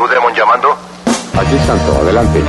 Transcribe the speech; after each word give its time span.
Blue 0.00 0.08
Demon 0.08 0.32
llamando. 0.34 0.68
Aquí 1.34 1.58
Santo, 1.66 2.00
adelante. 2.00 2.42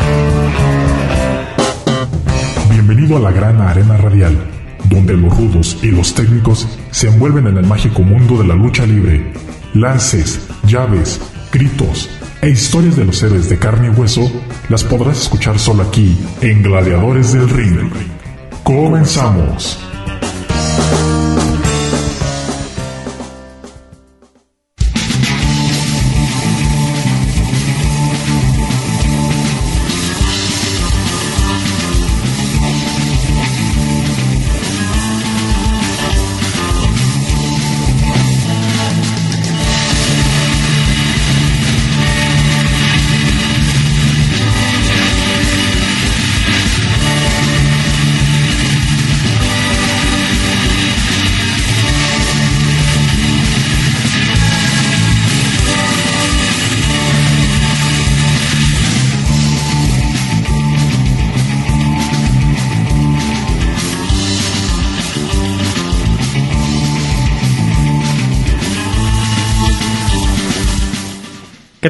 Bienvenido 2.70 3.18
a 3.18 3.20
la 3.20 3.32
gran 3.32 3.60
arena 3.60 3.98
radial, 3.98 4.38
donde 4.86 5.16
los 5.16 5.36
rudos 5.38 5.78
y 5.82 5.88
los 5.88 6.14
técnicos 6.14 6.66
se 6.92 7.08
envuelven 7.08 7.48
en 7.48 7.58
el 7.58 7.66
mágico 7.66 8.04
mundo 8.04 8.38
de 8.38 8.48
la 8.48 8.56
lucha 8.56 8.86
libre. 8.86 9.34
Lances, 9.74 10.48
llaves, 10.66 11.20
gritos 11.52 12.10
e 12.42 12.50
historias 12.50 12.96
de 12.96 13.04
los 13.04 13.22
héroes 13.22 13.50
de 13.50 13.60
carne 13.60 13.88
y 13.88 14.00
hueso 14.00 14.32
las 14.70 14.86
podrás 14.86 15.22
escuchar 15.22 15.60
solo 15.60 15.84
aquí 15.84 16.18
en 16.40 16.64
Gladiadores 16.64 17.34
del 17.34 17.50
Ring. 17.50 17.92
Comenzamos. 18.64 19.91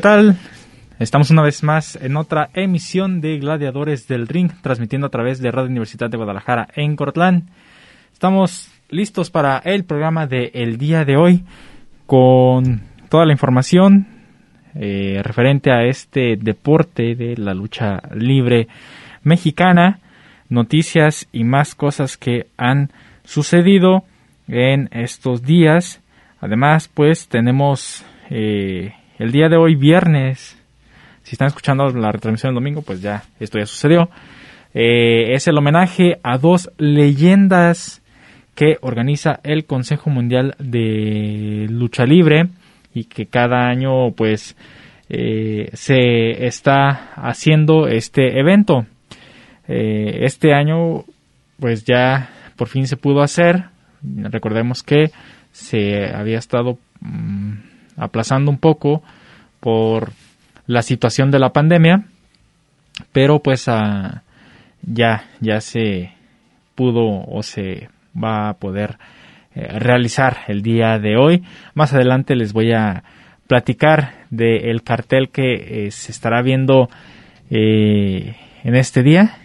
Tal? 0.01 0.35
Estamos 0.97 1.29
una 1.29 1.43
vez 1.43 1.61
más 1.61 1.95
en 1.95 2.17
otra 2.17 2.49
emisión 2.55 3.21
de 3.21 3.37
Gladiadores 3.37 4.07
del 4.07 4.27
Ring, 4.27 4.51
transmitiendo 4.63 5.05
a 5.05 5.11
través 5.11 5.39
de 5.39 5.51
Radio 5.51 5.69
Universidad 5.69 6.09
de 6.09 6.17
Guadalajara 6.17 6.67
en 6.75 6.95
Cortlán. 6.95 7.51
Estamos 8.11 8.71
listos 8.89 9.29
para 9.29 9.59
el 9.59 9.83
programa 9.83 10.25
del 10.25 10.49
el 10.55 10.77
día 10.79 11.05
de 11.05 11.17
hoy 11.17 11.43
con 12.07 12.81
toda 13.09 13.27
la 13.27 13.31
información 13.31 14.07
eh, 14.73 15.21
referente 15.23 15.71
a 15.71 15.83
este 15.83 16.35
deporte 16.35 17.13
de 17.13 17.37
la 17.37 17.53
lucha 17.53 18.01
libre 18.15 18.67
mexicana, 19.21 19.99
noticias 20.49 21.27
y 21.31 21.43
más 21.43 21.75
cosas 21.75 22.17
que 22.17 22.47
han 22.57 22.89
sucedido 23.23 24.03
en 24.47 24.89
estos 24.93 25.43
días. 25.43 26.01
Además, 26.39 26.89
pues 26.91 27.27
tenemos 27.27 28.03
eh, 28.31 28.93
el 29.21 29.31
día 29.31 29.49
de 29.49 29.55
hoy, 29.55 29.75
viernes, 29.75 30.57
si 31.21 31.35
están 31.35 31.49
escuchando 31.49 31.87
la 31.89 32.11
retransmisión 32.11 32.55
del 32.55 32.63
domingo, 32.63 32.81
pues 32.81 33.03
ya 33.03 33.21
esto 33.39 33.59
ya 33.59 33.67
sucedió. 33.67 34.09
Eh, 34.73 35.35
es 35.35 35.47
el 35.47 35.59
homenaje 35.59 36.17
a 36.23 36.39
dos 36.39 36.71
leyendas 36.79 38.01
que 38.55 38.77
organiza 38.81 39.39
el 39.43 39.65
Consejo 39.65 40.09
Mundial 40.09 40.55
de 40.57 41.67
Lucha 41.69 42.05
Libre 42.05 42.47
y 42.95 43.03
que 43.03 43.27
cada 43.27 43.67
año 43.67 44.09
pues 44.11 44.57
eh, 45.07 45.69
se 45.73 46.47
está 46.47 47.13
haciendo 47.13 47.87
este 47.87 48.39
evento. 48.39 48.87
Eh, 49.67 50.21
este 50.21 50.55
año 50.55 51.05
pues 51.59 51.85
ya 51.85 52.31
por 52.55 52.69
fin 52.69 52.87
se 52.87 52.97
pudo 52.97 53.21
hacer. 53.21 53.65
Recordemos 54.01 54.81
que 54.81 55.11
se 55.51 56.07
había 56.07 56.39
estado 56.39 56.79
mm, 57.01 57.70
aplazando 57.97 58.51
un 58.51 58.57
poco 58.57 59.03
por 59.59 60.11
la 60.67 60.81
situación 60.81 61.31
de 61.31 61.39
la 61.39 61.53
pandemia, 61.53 62.05
pero 63.11 63.39
pues 63.39 63.67
ah, 63.67 64.23
ya, 64.81 65.25
ya 65.39 65.61
se 65.61 66.13
pudo 66.75 67.23
o 67.27 67.43
se 67.43 67.89
va 68.15 68.49
a 68.49 68.53
poder 68.53 68.97
eh, 69.53 69.79
realizar 69.79 70.37
el 70.47 70.61
día 70.61 70.97
de 70.99 71.17
hoy. 71.17 71.43
Más 71.73 71.93
adelante 71.93 72.35
les 72.35 72.53
voy 72.53 72.71
a 72.73 73.03
platicar 73.47 74.25
del 74.29 74.81
cartel 74.83 75.29
que 75.29 75.87
eh, 75.87 75.91
se 75.91 76.11
estará 76.11 76.41
viendo 76.41 76.89
eh, 77.49 78.35
en 78.63 78.75
este 78.75 79.03
día, 79.03 79.37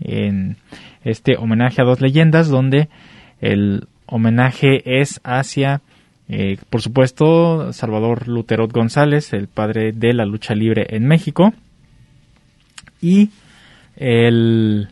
en 0.00 0.56
este 1.04 1.36
homenaje 1.38 1.80
a 1.80 1.84
dos 1.84 2.02
leyendas, 2.02 2.48
donde 2.48 2.88
el 3.40 3.88
homenaje 4.06 5.00
es 5.00 5.20
hacia 5.24 5.80
eh, 6.28 6.58
por 6.70 6.82
supuesto, 6.82 7.72
Salvador 7.72 8.26
Luterot 8.28 8.72
González, 8.72 9.32
el 9.32 9.48
padre 9.48 9.92
de 9.92 10.12
la 10.12 10.24
lucha 10.24 10.54
libre 10.54 10.86
en 10.90 11.06
México. 11.06 11.52
Y 13.00 13.30
el, 13.96 14.88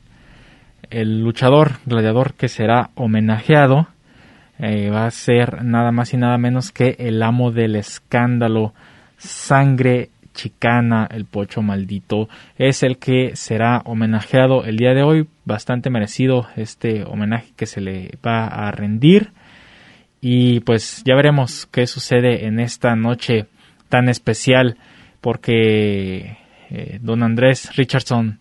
luchador, 0.91 1.73
gladiador 1.87 2.35
que 2.35 2.49
será 2.49 2.91
homenajeado 2.95 3.89
eh, 4.59 4.91
va 4.91 5.07
a 5.07 5.11
ser 5.11 5.65
nada 5.65 5.91
más 5.91 6.15
y 6.15 6.17
nada 6.17 6.39
menos 6.39 6.71
que 6.71 6.97
el 6.99 7.23
amo 7.23 7.51
del 7.51 7.75
escándalo, 7.75 8.73
sangre 9.19 10.11
chicana, 10.33 11.09
el 11.11 11.25
pocho 11.25 11.63
maldito, 11.63 12.29
es 12.57 12.83
el 12.83 12.99
que 12.99 13.35
será 13.35 13.83
homenajeado 13.85 14.65
el 14.65 14.77
día 14.77 14.95
de 14.95 15.03
hoy. 15.03 15.29
Bastante 15.45 15.91
merecido 15.91 16.47
este 16.57 17.05
homenaje 17.05 17.53
que 17.57 17.67
se 17.67 17.81
le 17.81 18.19
va 18.25 18.47
a 18.47 18.71
rendir. 18.71 19.33
Y 20.27 20.61
pues 20.61 21.03
ya 21.05 21.15
veremos 21.15 21.69
qué 21.71 21.87
sucede 21.87 22.47
en 22.47 22.59
esta 22.59 22.97
noche 22.97 23.45
tan 23.91 24.09
especial 24.09 24.79
porque 25.21 26.39
eh, 26.71 26.99
don 27.03 27.23
Andrés 27.23 27.77
Richardson 27.77 28.39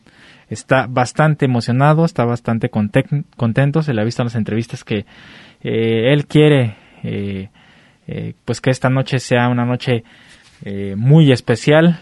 está 0.47 0.88
bastante 0.88 1.44
emocionado, 1.44 2.05
está 2.05 2.23
bastante 2.23 2.69
contento, 2.69 3.83
se 3.83 3.94
le 3.94 3.99
ha 3.99 4.05
visto 4.05 4.21
en 4.21 4.27
las 4.27 4.35
entrevistas 4.35 4.85
que 4.85 5.05
eh, 5.61 6.13
él 6.13 6.25
quiere 6.25 6.77
eh, 7.03 7.49
pues 8.45 8.61
que 8.61 8.69
esta 8.69 8.89
noche 8.89 9.19
sea 9.19 9.50
una 9.50 9.65
noche 9.65 10.05
muy 10.95 11.33
especial 11.33 12.00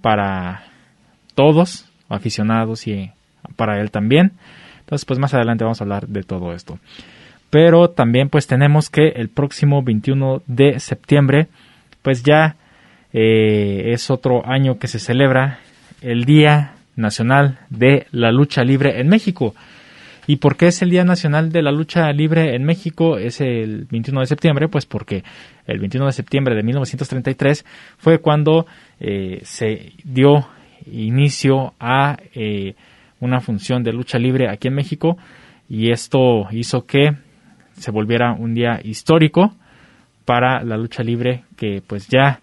para 0.00 0.62
todos, 1.34 1.90
aficionados 2.08 2.86
y 2.86 3.10
para 3.56 3.80
él 3.80 3.90
también. 3.90 4.34
Entonces 4.78 5.04
pues 5.04 5.18
más 5.18 5.34
adelante 5.34 5.64
vamos 5.64 5.80
a 5.80 5.84
hablar 5.84 6.06
de 6.06 6.22
todo 6.22 6.52
esto 6.52 6.78
pero 7.54 7.88
también 7.88 8.30
pues 8.30 8.48
tenemos 8.48 8.90
que 8.90 9.10
el 9.10 9.28
próximo 9.28 9.80
21 9.84 10.42
de 10.48 10.80
septiembre 10.80 11.46
pues 12.02 12.24
ya 12.24 12.56
eh, 13.12 13.92
es 13.92 14.10
otro 14.10 14.44
año 14.44 14.80
que 14.80 14.88
se 14.88 14.98
celebra 14.98 15.60
el 16.02 16.24
Día 16.24 16.74
Nacional 16.96 17.60
de 17.70 18.08
la 18.10 18.32
Lucha 18.32 18.64
Libre 18.64 18.98
en 19.00 19.06
México. 19.08 19.54
¿Y 20.26 20.38
por 20.38 20.56
qué 20.56 20.66
es 20.66 20.82
el 20.82 20.90
Día 20.90 21.04
Nacional 21.04 21.52
de 21.52 21.62
la 21.62 21.70
Lucha 21.70 22.10
Libre 22.12 22.56
en 22.56 22.64
México? 22.64 23.18
Es 23.18 23.40
el 23.40 23.86
21 23.88 24.22
de 24.22 24.26
septiembre, 24.26 24.66
pues 24.66 24.84
porque 24.84 25.22
el 25.68 25.78
21 25.78 26.06
de 26.06 26.12
septiembre 26.12 26.56
de 26.56 26.64
1933 26.64 27.64
fue 27.98 28.18
cuando 28.18 28.66
eh, 28.98 29.42
se 29.44 29.92
dio 30.02 30.48
inicio 30.90 31.74
a 31.78 32.16
eh, 32.34 32.74
una 33.20 33.40
función 33.40 33.84
de 33.84 33.92
lucha 33.92 34.18
libre 34.18 34.48
aquí 34.48 34.66
en 34.66 34.74
México 34.74 35.16
y 35.68 35.92
esto 35.92 36.48
hizo 36.50 36.84
que 36.84 37.16
se 37.74 37.90
volviera 37.90 38.32
un 38.32 38.54
día 38.54 38.80
histórico 38.82 39.54
para 40.24 40.62
la 40.64 40.76
lucha 40.76 41.02
libre 41.02 41.44
que 41.56 41.82
pues 41.86 42.08
ya 42.08 42.40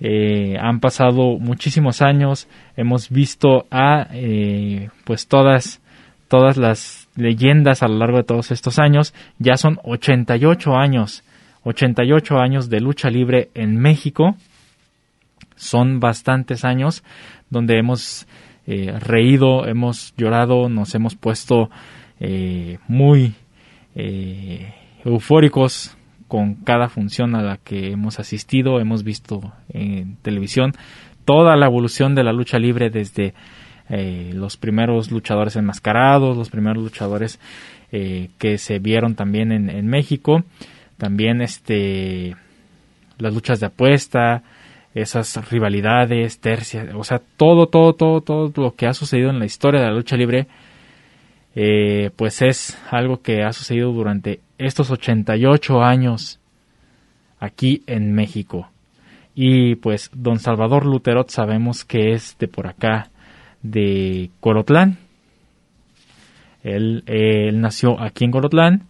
eh, 0.00 0.56
han 0.60 0.80
pasado 0.80 1.38
muchísimos 1.38 2.02
años. 2.02 2.48
Hemos 2.76 3.08
visto 3.08 3.66
a 3.70 4.08
eh, 4.12 4.88
pues 5.04 5.28
todas 5.28 5.80
todas 6.26 6.56
las 6.56 7.08
leyendas 7.14 7.82
a 7.82 7.88
lo 7.88 7.98
largo 7.98 8.16
de 8.16 8.24
todos 8.24 8.50
estos 8.50 8.78
años. 8.78 9.14
Ya 9.38 9.56
son 9.56 9.78
88 9.84 10.74
años 10.74 11.22
88 11.64 12.38
años 12.38 12.68
de 12.68 12.80
lucha 12.80 13.08
libre 13.08 13.50
en 13.54 13.76
México. 13.76 14.34
Son 15.54 16.00
bastantes 16.00 16.64
años 16.64 17.04
donde 17.50 17.78
hemos 17.78 18.26
eh, 18.66 18.98
reído 18.98 19.66
hemos 19.68 20.14
llorado 20.16 20.68
nos 20.68 20.94
hemos 20.94 21.16
puesto 21.16 21.68
muy 22.86 23.34
eh, 23.94 24.74
eufóricos 25.04 25.96
con 26.28 26.54
cada 26.54 26.88
función 26.88 27.34
a 27.34 27.42
la 27.42 27.56
que 27.58 27.92
hemos 27.92 28.18
asistido, 28.18 28.80
hemos 28.80 29.04
visto 29.04 29.52
en 29.68 30.16
televisión 30.22 30.72
toda 31.24 31.56
la 31.56 31.66
evolución 31.66 32.14
de 32.14 32.24
la 32.24 32.32
lucha 32.32 32.58
libre 32.58 32.90
desde 32.90 33.34
eh, 33.88 34.32
los 34.34 34.56
primeros 34.56 35.10
luchadores 35.10 35.56
enmascarados, 35.56 36.36
los 36.36 36.50
primeros 36.50 36.82
luchadores 36.82 37.38
eh, 37.90 38.30
que 38.38 38.58
se 38.58 38.78
vieron 38.78 39.14
también 39.14 39.52
en, 39.52 39.86
México, 39.86 40.44
también 40.96 41.42
este 41.42 42.34
las 43.18 43.34
luchas 43.34 43.60
de 43.60 43.66
apuesta, 43.66 44.42
esas 44.94 45.50
rivalidades, 45.50 46.40
tercias, 46.40 46.94
o 46.94 47.04
sea, 47.04 47.20
todo, 47.36 47.66
todo, 47.66 47.92
todo, 47.92 48.22
todo 48.22 48.52
lo 48.56 48.74
que 48.74 48.86
ha 48.86 48.94
sucedido 48.94 49.30
en 49.30 49.38
la 49.38 49.44
historia 49.44 49.80
de 49.80 49.88
la 49.88 49.94
lucha 49.94 50.16
libre, 50.16 50.46
eh, 51.54 52.10
pues 52.16 52.42
es 52.42 52.78
algo 52.90 53.22
que 53.22 53.42
ha 53.42 53.52
sucedido 53.52 53.92
durante 53.92 54.40
estos 54.58 54.90
88 54.90 55.82
años 55.82 56.40
aquí 57.38 57.82
en 57.86 58.12
México. 58.12 58.70
Y 59.34 59.76
pues 59.76 60.10
don 60.14 60.38
Salvador 60.38 60.86
Luterot 60.86 61.30
sabemos 61.30 61.84
que 61.84 62.12
es 62.12 62.36
de 62.38 62.48
por 62.48 62.66
acá, 62.66 63.10
de 63.62 64.30
Colotlán. 64.40 64.98
Él, 66.62 67.02
él 67.06 67.60
nació 67.60 68.00
aquí 68.00 68.24
en 68.24 68.30
Colotlán, 68.30 68.82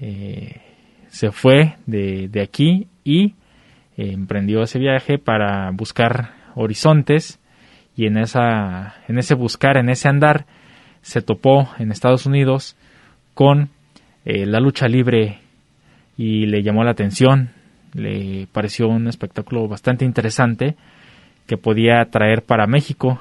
eh, 0.00 0.62
se 1.08 1.30
fue 1.30 1.76
de, 1.86 2.28
de 2.28 2.40
aquí 2.40 2.88
y 3.04 3.34
emprendió 3.96 4.62
ese 4.62 4.78
viaje 4.78 5.18
para 5.18 5.70
buscar 5.72 6.34
horizontes 6.54 7.38
y 7.96 8.06
en, 8.06 8.18
esa, 8.18 8.96
en 9.08 9.18
ese 9.18 9.34
buscar, 9.34 9.78
en 9.78 9.88
ese 9.88 10.08
andar, 10.08 10.46
se 11.06 11.22
topó 11.22 11.68
en 11.78 11.92
Estados 11.92 12.26
Unidos 12.26 12.74
con 13.32 13.70
eh, 14.24 14.44
la 14.44 14.58
lucha 14.58 14.88
libre 14.88 15.38
y 16.16 16.46
le 16.46 16.64
llamó 16.64 16.82
la 16.82 16.90
atención, 16.90 17.50
le 17.92 18.48
pareció 18.50 18.88
un 18.88 19.06
espectáculo 19.06 19.68
bastante 19.68 20.04
interesante 20.04 20.74
que 21.46 21.56
podía 21.56 22.04
traer 22.10 22.42
para 22.42 22.66
México 22.66 23.20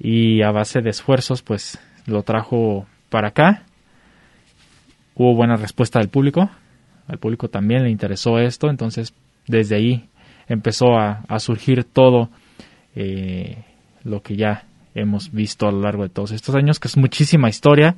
y 0.00 0.42
a 0.42 0.50
base 0.50 0.80
de 0.80 0.90
esfuerzos 0.90 1.40
pues 1.42 1.78
lo 2.06 2.24
trajo 2.24 2.88
para 3.10 3.28
acá. 3.28 3.62
Hubo 5.14 5.36
buena 5.36 5.54
respuesta 5.54 6.00
del 6.00 6.08
público, 6.08 6.50
al 7.06 7.18
público 7.18 7.46
también 7.46 7.84
le 7.84 7.90
interesó 7.90 8.40
esto, 8.40 8.70
entonces 8.70 9.14
desde 9.46 9.76
ahí 9.76 10.08
empezó 10.48 10.98
a, 10.98 11.38
surgir 11.38 11.84
todo 11.84 12.28
eh, 12.96 13.62
lo 14.02 14.20
que 14.20 14.34
ya 14.34 14.64
hemos 15.00 15.32
visto 15.32 15.66
a 15.66 15.72
lo 15.72 15.80
largo 15.80 16.02
de 16.02 16.08
todos 16.08 16.32
estos 16.32 16.54
años, 16.54 16.80
que 16.80 16.88
es 16.88 16.96
muchísima 16.96 17.48
historia. 17.48 17.96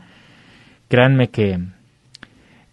Créanme 0.89 1.29
que 1.29 1.59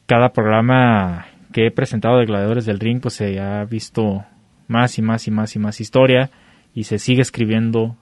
cada 0.06 0.30
programa 0.30 1.28
que 1.52 1.68
he 1.68 1.72
presentado 1.72 2.18
de 2.18 2.26
Gladiadores 2.26 2.66
del 2.66 2.80
Ring, 2.80 3.02
pues 3.02 3.16
se 3.16 3.40
ha 3.40 3.64
visto 3.66 4.26
más 4.68 4.98
y 4.98 5.02
más 5.02 5.28
y 5.28 5.32
más 5.32 5.56
y 5.56 5.60
más 5.60 5.82
historia 5.82 6.30
y 6.74 6.84
se 6.84 7.00
sigue 7.00 7.22
escribiendo 7.22 7.96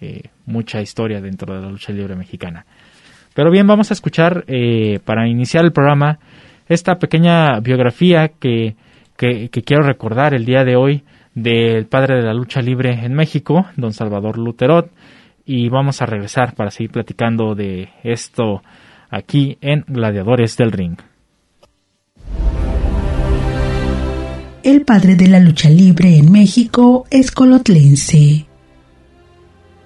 eh, 0.00 0.24
mucha 0.46 0.80
historia 0.80 1.20
dentro 1.20 1.54
de 1.54 1.62
la 1.62 1.70
lucha 1.70 1.92
libre 1.92 2.16
mexicana. 2.16 2.66
Pero 3.34 3.50
bien, 3.50 3.66
vamos 3.66 3.90
a 3.90 3.94
escuchar 3.94 4.44
eh, 4.48 5.00
para 5.04 5.28
iniciar 5.28 5.64
el 5.64 5.72
programa 5.72 6.18
esta 6.68 6.98
pequeña 6.98 7.60
biografía 7.60 8.28
que 8.28 8.76
que, 9.18 9.50
quiero 9.50 9.82
recordar 9.82 10.32
el 10.32 10.44
día 10.44 10.64
de 10.64 10.76
hoy 10.76 11.02
del 11.34 11.86
padre 11.86 12.16
de 12.16 12.22
la 12.22 12.32
lucha 12.32 12.62
libre 12.62 13.04
en 13.04 13.14
México, 13.14 13.66
don 13.76 13.92
Salvador 13.92 14.38
Luterot, 14.38 14.90
y 15.48 15.70
vamos 15.70 16.02
a 16.02 16.06
regresar 16.06 16.54
para 16.54 16.70
seguir 16.70 16.90
platicando 16.90 17.54
de 17.54 17.88
esto 18.04 18.62
aquí 19.08 19.56
en 19.62 19.82
Gladiadores 19.88 20.58
del 20.58 20.72
Ring. 20.72 20.98
El 24.62 24.84
padre 24.84 25.16
de 25.16 25.26
la 25.28 25.40
lucha 25.40 25.70
libre 25.70 26.18
en 26.18 26.30
México 26.30 27.06
es 27.10 27.30
colotlense. 27.30 28.44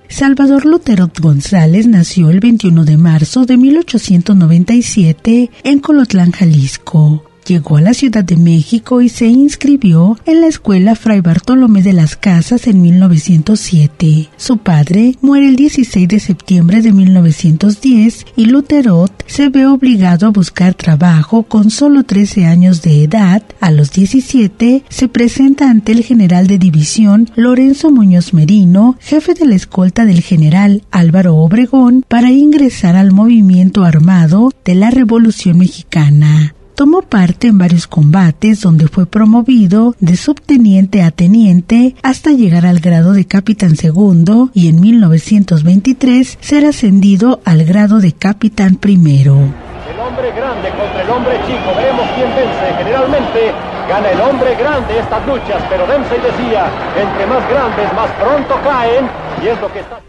Salvador 0.09 0.67
Luterot 0.67 1.17
González 1.21 1.87
nació 1.87 2.31
el 2.31 2.41
21 2.41 2.85
de 2.85 2.97
marzo 2.97 3.47
de 3.47 3.57
1897 3.57 5.49
en 5.63 5.79
Colotlán, 5.79 6.33
Jalisco. 6.33 7.32
Llegó 7.47 7.77
a 7.77 7.81
la 7.81 7.93
Ciudad 7.93 8.23
de 8.23 8.37
México 8.37 9.01
y 9.01 9.09
se 9.09 9.27
inscribió 9.27 10.17
en 10.27 10.41
la 10.41 10.47
escuela 10.47 10.95
Fray 10.95 11.21
Bartolomé 11.21 11.83
de 11.83 11.93
las 11.93 12.17
Casas 12.17 12.69
en 12.69 12.81
1907. 12.81 14.29
Su 14.37 14.59
padre 14.59 15.17
muere 15.23 15.49
el 15.49 15.57
16 15.57 16.07
de 16.07 16.21
septiembre 16.21 16.83
de 16.83 16.93
1910 16.93 18.27
y 18.37 18.45
Luterot 18.45 19.25
se 19.27 19.49
ve 19.49 19.67
obligado 19.67 20.29
a 20.29 20.31
buscar 20.31 20.75
trabajo 20.75 21.43
con 21.43 21.71
solo 21.71 22.05
13 22.05 22.47
años 22.47 22.81
de 22.83 23.03
edad. 23.03 23.43
A 23.61 23.73
los 23.73 23.91
17 23.91 24.85
se 24.89 25.09
presenta 25.09 25.69
ante 25.69 25.93
el 25.93 26.05
general 26.05 26.47
de 26.47 26.59
división 26.59 27.29
Lorenzo 27.35 27.91
Muñoz 27.91 28.35
Merino, 28.35 28.97
jefe 29.01 29.35
de 29.35 29.47
la 29.47 29.57
escolta 29.57 30.05
del 30.05 30.23
general 30.23 30.83
Álvaro 30.93 31.37
Obregón, 31.37 32.05
para 32.07 32.31
ingresar 32.31 32.95
al 32.95 33.11
movimiento 33.11 33.85
armado 33.85 34.53
de 34.65 34.77
la 34.77 34.91
Revolución 34.91 35.59
Mexicana. 35.59 36.55
Tomó 36.75 37.03
parte 37.03 37.49
en 37.49 37.59
varios 37.59 37.87
combates 37.87 38.63
donde 38.63 38.89
fue 38.89 39.05
promovido 39.05 39.95
de 40.01 40.17
subteniente 40.17 41.03
a 41.03 41.11
teniente 41.11 41.95
hasta 42.03 42.31
llegar 42.31 42.65
al 42.65 42.81
grado 42.81 43.13
de 43.13 43.27
capitán 43.27 43.77
segundo 43.77 44.49
y 44.55 44.69
en 44.69 44.81
1923 44.81 46.39
ser 46.41 46.65
ascendido 46.65 47.41
al 47.45 47.65
grado 47.65 48.01
de 48.01 48.13
capitán 48.13 48.77
primero. 48.77 49.35
El 49.37 50.01
hombre 50.01 50.33
grande 50.33 50.71
contra 50.71 51.03
el 51.03 51.11
hombre 51.11 51.35
chico, 51.47 51.77
veremos 51.77 52.07
quién 52.17 52.29
vence. 52.35 52.75
Generalmente 52.79 53.53
gana 53.87 54.09
el 54.11 54.21
hombre 54.23 54.55
grande 54.57 54.99
estas 54.99 55.27
luchas, 55.27 55.63
pero 55.69 55.87
Dempsey 55.87 56.19
decía, 56.19 56.71
entre 56.97 57.27
más 57.27 57.47
grandes 57.49 57.93
más 57.93 58.11
pronto 58.17 58.55
caen 58.65 59.05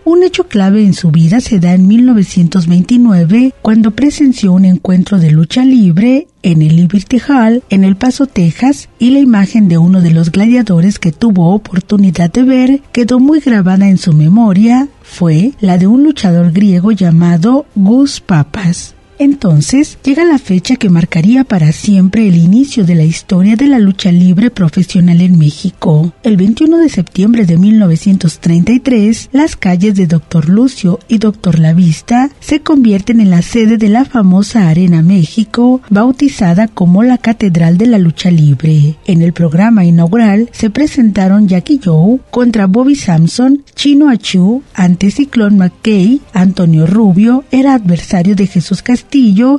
un 0.06 0.24
hecho 0.24 0.48
clave 0.48 0.84
en 0.84 0.94
su 0.94 1.10
vida 1.10 1.40
se 1.40 1.60
da 1.60 1.74
en 1.74 1.88
1929 1.88 3.54
cuando 3.62 3.92
presenció 3.92 4.54
un 4.54 4.66
encuentro 4.66 5.18
de 5.18 5.32
lucha 5.32 5.66
libre 5.66 6.28
en 6.44 6.62
el 6.62 6.76
Liberty 6.76 7.20
Hall 7.28 7.64
en 7.70 7.84
El 7.84 7.96
Paso, 7.96 8.28
Texas, 8.28 8.90
y 9.00 9.12
la 9.12 9.20
imagen 9.20 9.68
de 9.68 9.78
uno 9.78 10.02
de 10.02 10.12
los 10.12 10.32
gladiadores 10.32 11.00
que 11.00 11.12
tuvo 11.12 11.54
oportunidad 11.54 12.32
de 12.32 12.44
ver 12.44 12.82
quedó 12.92 13.20
muy 13.20 13.40
grabada 13.40 13.88
en 13.88 13.98
su 13.98 14.14
memoria, 14.14 14.88
fue 15.02 15.54
la 15.60 15.78
de 15.78 15.88
un 15.88 16.04
luchador 16.04 16.52
griego 16.52 16.92
llamado 16.92 17.66
Gus 17.76 18.20
Papas. 18.20 18.93
Entonces 19.20 19.98
llega 20.04 20.26
la 20.26 20.40
fecha 20.40 20.76
que 20.76 20.90
marcaría 20.90 21.44
para 21.44 21.72
siempre 21.72 22.28
el 22.28 22.36
inicio 22.36 22.84
de 22.86 22.96
la 22.96 23.04
historia 23.04 23.56
de 23.56 23.68
la 23.68 23.80
lucha 23.80 24.12
libre 24.12 24.50
profesional 24.50 25.22
en 25.22 25.38
México. 25.38 26.14
El 26.24 26.38
21 26.38 26.78
de 26.78 26.90
septiembre 26.90 27.46
de 27.46 27.58
1933, 27.58 29.30
las 29.32 29.56
calles 29.56 29.96
de 29.96 30.08
Doctor 30.08 30.50
Lucio 30.50 31.00
y 31.08 31.20
Doctor 31.20 31.60
La 31.60 31.74
Vista 31.74 32.32
se 32.40 32.62
convierten 32.62 33.20
en 33.20 33.30
la 33.30 33.42
sede 33.42 33.78
de 33.78 33.90
la 33.90 34.06
famosa 34.06 34.68
Arena 34.68 35.02
México, 35.02 35.82
bautizada 35.90 36.68
como 36.68 37.04
la 37.04 37.18
Catedral 37.18 37.78
de 37.78 37.88
la 37.88 38.00
Lucha 38.00 38.32
Libre. 38.32 38.96
En 39.06 39.22
el 39.22 39.34
programa 39.34 39.86
inaugural 39.86 40.50
se 40.52 40.70
presentaron 40.70 41.48
Jackie 41.48 41.80
Joe 41.84 42.20
contra 42.32 42.68
Bobby 42.68 42.96
Samson, 42.96 43.64
Chino 43.76 44.10
Achu 44.10 44.64
ante 44.74 45.12
Ciclón 45.12 45.58
McKay, 45.58 46.22
Antonio 46.34 46.88
Rubio 46.88 47.44
era 47.52 47.76
adversario 47.76 48.36
de 48.36 48.48
Jesús 48.48 48.82
Castillo 48.82 49.03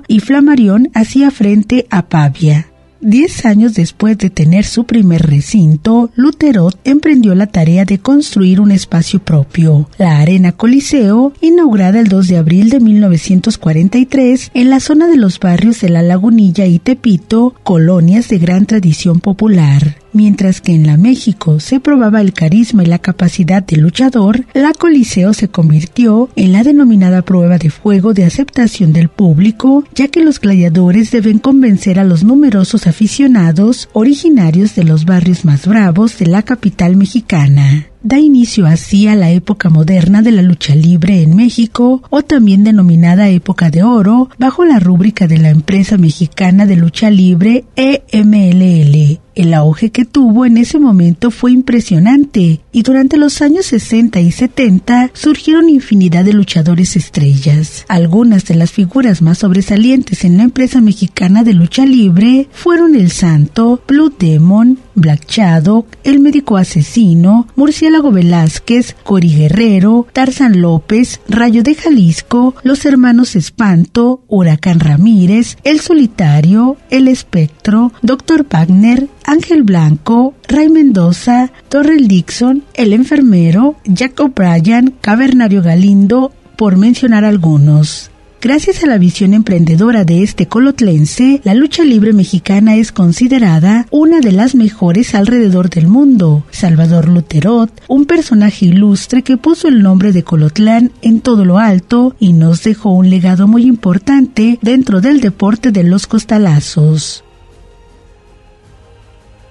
y 0.08 0.20
Flamarión 0.20 0.90
hacía 0.94 1.30
frente 1.30 1.86
a 1.90 2.06
Pavia. 2.06 2.73
Diez 3.06 3.44
años 3.44 3.74
después 3.74 4.16
de 4.16 4.30
tener 4.30 4.64
su 4.64 4.84
primer 4.84 5.26
recinto, 5.26 6.08
Luterot 6.14 6.74
emprendió 6.84 7.34
la 7.34 7.46
tarea 7.46 7.84
de 7.84 7.98
construir 7.98 8.62
un 8.62 8.70
espacio 8.70 9.18
propio, 9.18 9.90
la 9.98 10.20
Arena 10.20 10.52
Coliseo, 10.52 11.34
inaugurada 11.42 12.00
el 12.00 12.08
2 12.08 12.28
de 12.28 12.38
abril 12.38 12.70
de 12.70 12.80
1943 12.80 14.52
en 14.54 14.70
la 14.70 14.80
zona 14.80 15.06
de 15.06 15.18
los 15.18 15.38
barrios 15.38 15.82
de 15.82 15.90
La 15.90 16.00
Lagunilla 16.00 16.64
y 16.64 16.78
Tepito, 16.78 17.54
colonias 17.62 18.30
de 18.30 18.38
gran 18.38 18.64
tradición 18.64 19.20
popular. 19.20 19.96
Mientras 20.14 20.60
que 20.60 20.72
en 20.72 20.86
la 20.86 20.96
México 20.96 21.58
se 21.58 21.80
probaba 21.80 22.20
el 22.20 22.32
carisma 22.32 22.84
y 22.84 22.86
la 22.86 23.00
capacidad 23.00 23.64
del 23.64 23.80
luchador, 23.80 24.46
la 24.54 24.72
Coliseo 24.72 25.34
se 25.34 25.48
convirtió 25.48 26.28
en 26.36 26.52
la 26.52 26.62
denominada 26.62 27.22
prueba 27.22 27.58
de 27.58 27.68
fuego 27.68 28.14
de 28.14 28.24
aceptación 28.24 28.92
del 28.92 29.08
público, 29.08 29.82
ya 29.92 30.06
que 30.06 30.22
los 30.22 30.40
gladiadores 30.40 31.10
deben 31.10 31.40
convencer 31.40 31.98
a 31.98 32.04
los 32.04 32.22
numerosos 32.22 32.86
aficionados 32.94 33.88
originarios 33.92 34.76
de 34.76 34.84
los 34.84 35.04
barrios 35.04 35.44
más 35.44 35.66
bravos 35.66 36.16
de 36.16 36.26
la 36.26 36.42
capital 36.42 36.94
mexicana 36.94 37.88
da 38.04 38.18
inicio 38.18 38.66
así 38.66 39.08
a 39.08 39.16
la 39.16 39.30
época 39.30 39.70
moderna 39.70 40.20
de 40.20 40.30
la 40.30 40.42
lucha 40.42 40.74
libre 40.74 41.22
en 41.22 41.34
México 41.34 42.02
o 42.10 42.22
también 42.22 42.62
denominada 42.62 43.30
época 43.30 43.70
de 43.70 43.82
oro 43.82 44.28
bajo 44.38 44.64
la 44.64 44.78
rúbrica 44.78 45.26
de 45.26 45.38
la 45.38 45.48
empresa 45.48 45.96
mexicana 45.96 46.66
de 46.66 46.76
lucha 46.76 47.10
libre 47.10 47.64
EMLL. 47.76 49.20
El 49.34 49.52
auge 49.52 49.90
que 49.90 50.04
tuvo 50.04 50.46
en 50.46 50.58
ese 50.58 50.78
momento 50.78 51.32
fue 51.32 51.50
impresionante 51.50 52.60
y 52.70 52.82
durante 52.82 53.16
los 53.16 53.42
años 53.42 53.66
60 53.66 54.20
y 54.20 54.30
70 54.30 55.10
surgieron 55.12 55.68
infinidad 55.68 56.24
de 56.24 56.32
luchadores 56.32 56.94
estrellas. 56.94 57.84
Algunas 57.88 58.44
de 58.44 58.54
las 58.54 58.70
figuras 58.70 59.22
más 59.22 59.38
sobresalientes 59.38 60.24
en 60.24 60.36
la 60.36 60.44
empresa 60.44 60.80
mexicana 60.80 61.42
de 61.42 61.54
lucha 61.54 61.84
libre 61.84 62.48
fueron 62.52 62.94
El 62.94 63.10
Santo, 63.10 63.82
Blue 63.88 64.14
Demon, 64.16 64.78
Black 64.94 65.28
Shadow, 65.28 65.86
El 66.04 66.20
Médico 66.20 66.56
Asesino, 66.56 67.48
Murciélago 67.56 67.93
Velázquez, 68.02 68.96
Cori 69.02 69.34
Guerrero, 69.34 70.06
Tarzan 70.12 70.60
López, 70.60 71.20
Rayo 71.28 71.62
de 71.62 71.74
Jalisco, 71.74 72.54
Los 72.62 72.84
Hermanos 72.84 73.36
Espanto, 73.36 74.24
Huracán 74.28 74.80
Ramírez, 74.80 75.56
El 75.64 75.80
Solitario, 75.80 76.76
El 76.90 77.08
Espectro, 77.08 77.92
Doctor 78.02 78.46
Wagner, 78.50 79.08
Ángel 79.24 79.62
Blanco, 79.62 80.34
Ray 80.48 80.68
Mendoza, 80.68 81.50
Torrel 81.68 82.08
Dixon, 82.08 82.64
El 82.74 82.92
Enfermero, 82.92 83.76
Jack 83.84 84.18
O'Brien, 84.20 84.94
Cavernario 85.00 85.62
Galindo, 85.62 86.32
por 86.56 86.76
mencionar 86.76 87.24
algunos. 87.24 88.10
Gracias 88.44 88.84
a 88.84 88.86
la 88.86 88.98
visión 88.98 89.32
emprendedora 89.32 90.04
de 90.04 90.22
este 90.22 90.44
colotlense, 90.44 91.40
la 91.44 91.54
lucha 91.54 91.82
libre 91.82 92.12
mexicana 92.12 92.76
es 92.76 92.92
considerada 92.92 93.86
una 93.90 94.20
de 94.20 94.32
las 94.32 94.54
mejores 94.54 95.14
alrededor 95.14 95.70
del 95.70 95.86
mundo. 95.86 96.44
Salvador 96.50 97.08
Luterot, 97.08 97.70
un 97.88 98.04
personaje 98.04 98.66
ilustre 98.66 99.22
que 99.22 99.38
puso 99.38 99.68
el 99.68 99.82
nombre 99.82 100.12
de 100.12 100.24
Colotlán 100.24 100.92
en 101.00 101.22
todo 101.22 101.46
lo 101.46 101.56
alto 101.56 102.16
y 102.20 102.34
nos 102.34 102.62
dejó 102.62 102.90
un 102.90 103.08
legado 103.08 103.48
muy 103.48 103.62
importante 103.62 104.58
dentro 104.60 105.00
del 105.00 105.22
deporte 105.22 105.72
de 105.72 105.84
los 105.84 106.06
costalazos. 106.06 107.24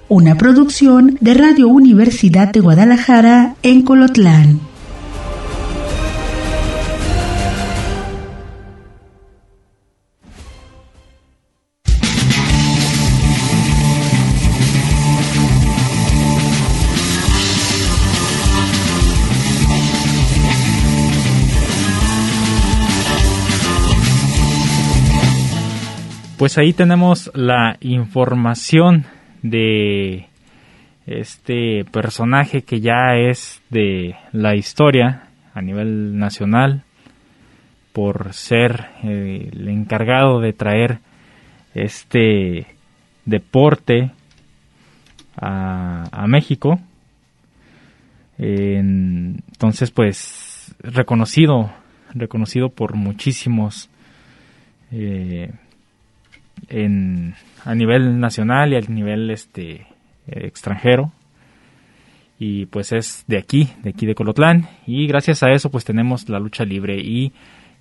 Una 0.07 0.38
producción 0.38 1.17
de 1.19 1.33
Radio 1.33 1.67
Universidad 1.67 2.50
de 2.50 2.59
Guadalajara 2.59 3.55
en 3.63 3.81
Colotlán. 3.81 4.73
Pues 26.38 26.58
ahí 26.58 26.74
tenemos 26.74 27.32
la 27.36 27.78
información 27.80 29.06
de 29.44 30.28
este 31.06 31.86
personaje 31.86 32.63
que 32.63 32.82
ya 32.82 33.16
es 33.16 33.62
de 33.70 34.16
la 34.32 34.56
historia 34.56 35.28
a 35.54 35.62
nivel 35.62 36.18
nacional 36.18 36.84
por 37.94 38.34
ser 38.34 38.88
el 39.04 39.68
encargado 39.70 40.40
de 40.40 40.54
traer 40.54 41.00
este 41.75 42.66
deporte 43.25 44.12
a, 45.36 46.25
México. 46.28 46.80
entonces, 48.40 49.92
pues 49.92 50.75
reconocido, 50.80 51.72
reconocido 52.13 52.70
por 52.70 52.96
muchísimos 52.96 53.90
eh, 54.92 55.52
en, 56.69 57.36
a 57.65 57.75
nivel 57.75 58.19
nacional 58.19 58.74
y 58.74 58.75
a 58.75 58.81
nivel 58.81 59.29
este 59.29 59.88
extranjero 60.27 61.12
y 62.39 62.65
pues 62.65 62.91
es 62.91 63.24
de 63.27 63.38
aquí, 63.38 63.69
de 63.83 63.91
aquí 63.91 64.05
de 64.05 64.15
Colotlán 64.15 64.67
y 64.86 65.07
gracias 65.07 65.43
a 65.43 65.51
eso 65.51 65.69
pues 65.69 65.86
tenemos 65.86 66.29
la 66.29 66.39
lucha 66.39 66.65
libre 66.65 66.98
y 66.98 67.33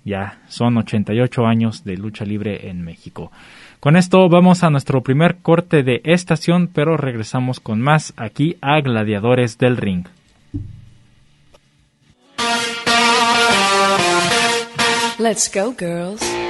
ya 0.05 0.41
son 0.47 0.77
88 0.77 1.45
años 1.45 1.83
de 1.83 1.97
lucha 1.97 2.25
libre 2.25 2.69
en 2.69 2.81
México. 2.81 3.31
Con 3.79 3.97
esto 3.97 4.29
vamos 4.29 4.63
a 4.63 4.69
nuestro 4.69 5.01
primer 5.01 5.37
corte 5.37 5.83
de 5.83 6.01
estación, 6.05 6.69
pero 6.73 6.97
regresamos 6.97 7.59
con 7.59 7.81
más 7.81 8.13
aquí 8.15 8.57
a 8.61 8.79
Gladiadores 8.81 9.57
del 9.57 9.77
Ring. 9.77 10.05
Let's 15.19 15.49
go, 15.53 15.73
girls. 15.77 16.42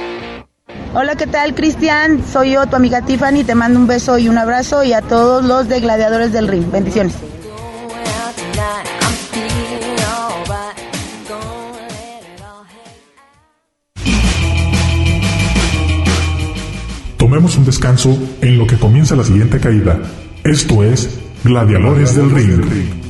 Hola, 0.96 1.16
¿qué 1.16 1.26
tal, 1.26 1.56
Cristian? 1.56 2.22
Soy 2.24 2.52
yo, 2.52 2.66
tu 2.66 2.76
amiga 2.76 3.02
Tiffany. 3.02 3.42
Te 3.42 3.56
mando 3.56 3.80
un 3.80 3.88
beso 3.88 4.16
y 4.16 4.28
un 4.28 4.38
abrazo 4.38 4.84
y 4.84 4.92
a 4.92 5.00
todos 5.00 5.44
los 5.44 5.68
de 5.68 5.80
Gladiadores 5.80 6.32
del 6.32 6.46
Ring. 6.46 6.70
Bendiciones. 6.70 7.14
Tomemos 17.18 17.56
un 17.56 17.64
descanso 17.64 18.16
en 18.40 18.56
lo 18.56 18.64
que 18.68 18.76
comienza 18.76 19.16
la 19.16 19.24
siguiente 19.24 19.58
caída. 19.58 19.98
Esto 20.44 20.84
es 20.84 21.18
Gladiadores 21.42 22.14
del 22.14 22.30
Ring. 22.30 23.03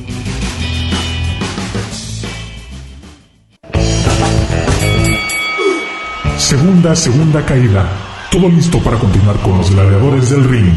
Segunda, 6.55 6.95
segunda 6.95 7.45
caída. 7.45 7.85
Todo 8.31 8.47
listo 8.47 8.79
para 8.79 8.97
continuar 8.97 9.37
con 9.41 9.57
los 9.57 9.69
gladiadores 9.71 10.29
del 10.29 10.45
ring. 10.45 10.73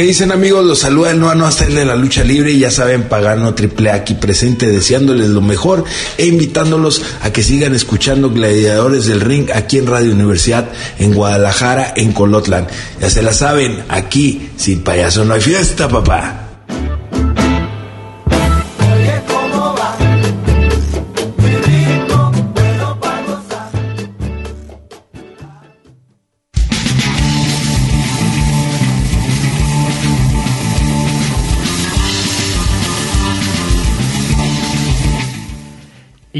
¿Qué 0.00 0.06
dicen 0.06 0.32
amigos? 0.32 0.64
Los 0.64 0.78
saluda 0.78 1.10
el 1.10 1.20
Noa 1.20 1.36
hasta 1.46 1.66
el 1.66 1.74
de 1.74 1.84
la 1.84 1.94
lucha 1.94 2.24
libre 2.24 2.52
y 2.52 2.60
ya 2.60 2.70
saben, 2.70 3.02
Pagano 3.02 3.52
Triple 3.52 3.90
A 3.90 3.96
aquí 3.96 4.14
presente 4.14 4.66
deseándoles 4.66 5.28
lo 5.28 5.42
mejor 5.42 5.84
e 6.16 6.24
invitándolos 6.24 7.02
a 7.20 7.30
que 7.34 7.42
sigan 7.42 7.74
escuchando 7.74 8.30
Gladiadores 8.30 9.04
del 9.04 9.20
Ring 9.20 9.50
aquí 9.54 9.76
en 9.76 9.86
Radio 9.86 10.12
Universidad 10.12 10.70
en 10.98 11.12
Guadalajara, 11.12 11.92
en 11.94 12.12
Colotlan. 12.12 12.66
Ya 12.98 13.10
se 13.10 13.20
la 13.20 13.34
saben, 13.34 13.84
aquí 13.90 14.48
sin 14.56 14.80
payaso 14.80 15.26
no 15.26 15.34
hay 15.34 15.42
fiesta, 15.42 15.86
papá. 15.86 16.39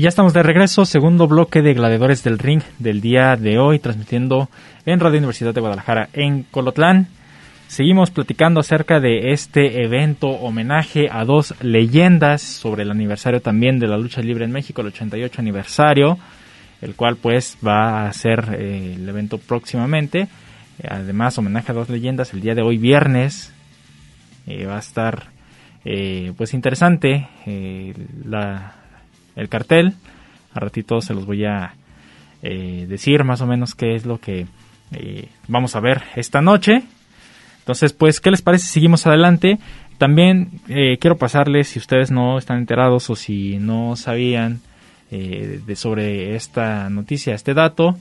Ya 0.00 0.08
estamos 0.08 0.32
de 0.32 0.42
regreso, 0.42 0.86
segundo 0.86 1.28
bloque 1.28 1.60
de 1.60 1.74
Gladiadores 1.74 2.24
del 2.24 2.38
Ring 2.38 2.62
del 2.78 3.02
día 3.02 3.36
de 3.36 3.58
hoy, 3.58 3.78
transmitiendo 3.78 4.48
en 4.86 4.98
Radio 4.98 5.18
Universidad 5.18 5.52
de 5.52 5.60
Guadalajara 5.60 6.08
en 6.14 6.44
Colotlán. 6.44 7.08
Seguimos 7.68 8.10
platicando 8.10 8.60
acerca 8.60 8.98
de 8.98 9.32
este 9.32 9.82
evento 9.84 10.28
homenaje 10.28 11.10
a 11.12 11.26
dos 11.26 11.54
leyendas 11.60 12.40
sobre 12.40 12.84
el 12.84 12.90
aniversario 12.90 13.42
también 13.42 13.78
de 13.78 13.88
la 13.88 13.98
lucha 13.98 14.22
libre 14.22 14.46
en 14.46 14.52
México, 14.52 14.80
el 14.80 14.86
88 14.86 15.38
aniversario, 15.38 16.18
el 16.80 16.94
cual 16.94 17.16
pues 17.16 17.58
va 17.62 18.06
a 18.06 18.12
ser 18.14 18.56
eh, 18.58 18.94
el 18.96 19.06
evento 19.06 19.36
próximamente. 19.36 20.28
Además, 20.82 21.36
homenaje 21.36 21.72
a 21.72 21.74
dos 21.74 21.90
leyendas 21.90 22.32
el 22.32 22.40
día 22.40 22.54
de 22.54 22.62
hoy 22.62 22.78
viernes. 22.78 23.52
Eh, 24.46 24.64
va 24.64 24.76
a 24.76 24.80
estar 24.80 25.24
eh, 25.84 26.32
pues 26.38 26.54
interesante 26.54 27.28
la 28.24 28.79
el 29.40 29.48
cartel. 29.48 29.94
A 30.54 30.60
ratito 30.60 31.00
se 31.00 31.14
los 31.14 31.26
voy 31.26 31.44
a 31.44 31.74
eh, 32.42 32.86
decir 32.88 33.24
más 33.24 33.40
o 33.40 33.46
menos 33.46 33.74
qué 33.74 33.94
es 33.94 34.06
lo 34.06 34.18
que 34.18 34.46
eh, 34.92 35.28
vamos 35.48 35.74
a 35.74 35.80
ver 35.80 36.02
esta 36.16 36.40
noche. 36.40 36.82
Entonces, 37.60 37.92
pues, 37.92 38.20
¿qué 38.20 38.30
les 38.30 38.42
parece? 38.42 38.66
Seguimos 38.66 39.06
adelante. 39.06 39.58
También 39.98 40.50
eh, 40.68 40.98
quiero 40.98 41.16
pasarles, 41.16 41.68
si 41.68 41.78
ustedes 41.78 42.10
no 42.10 42.38
están 42.38 42.58
enterados 42.58 43.10
o 43.10 43.16
si 43.16 43.58
no 43.58 43.96
sabían 43.96 44.60
de, 45.10 45.74
sobre 45.74 46.36
esta 46.36 46.88
noticia, 46.88 47.34
este 47.34 47.52
dato, 47.52 47.96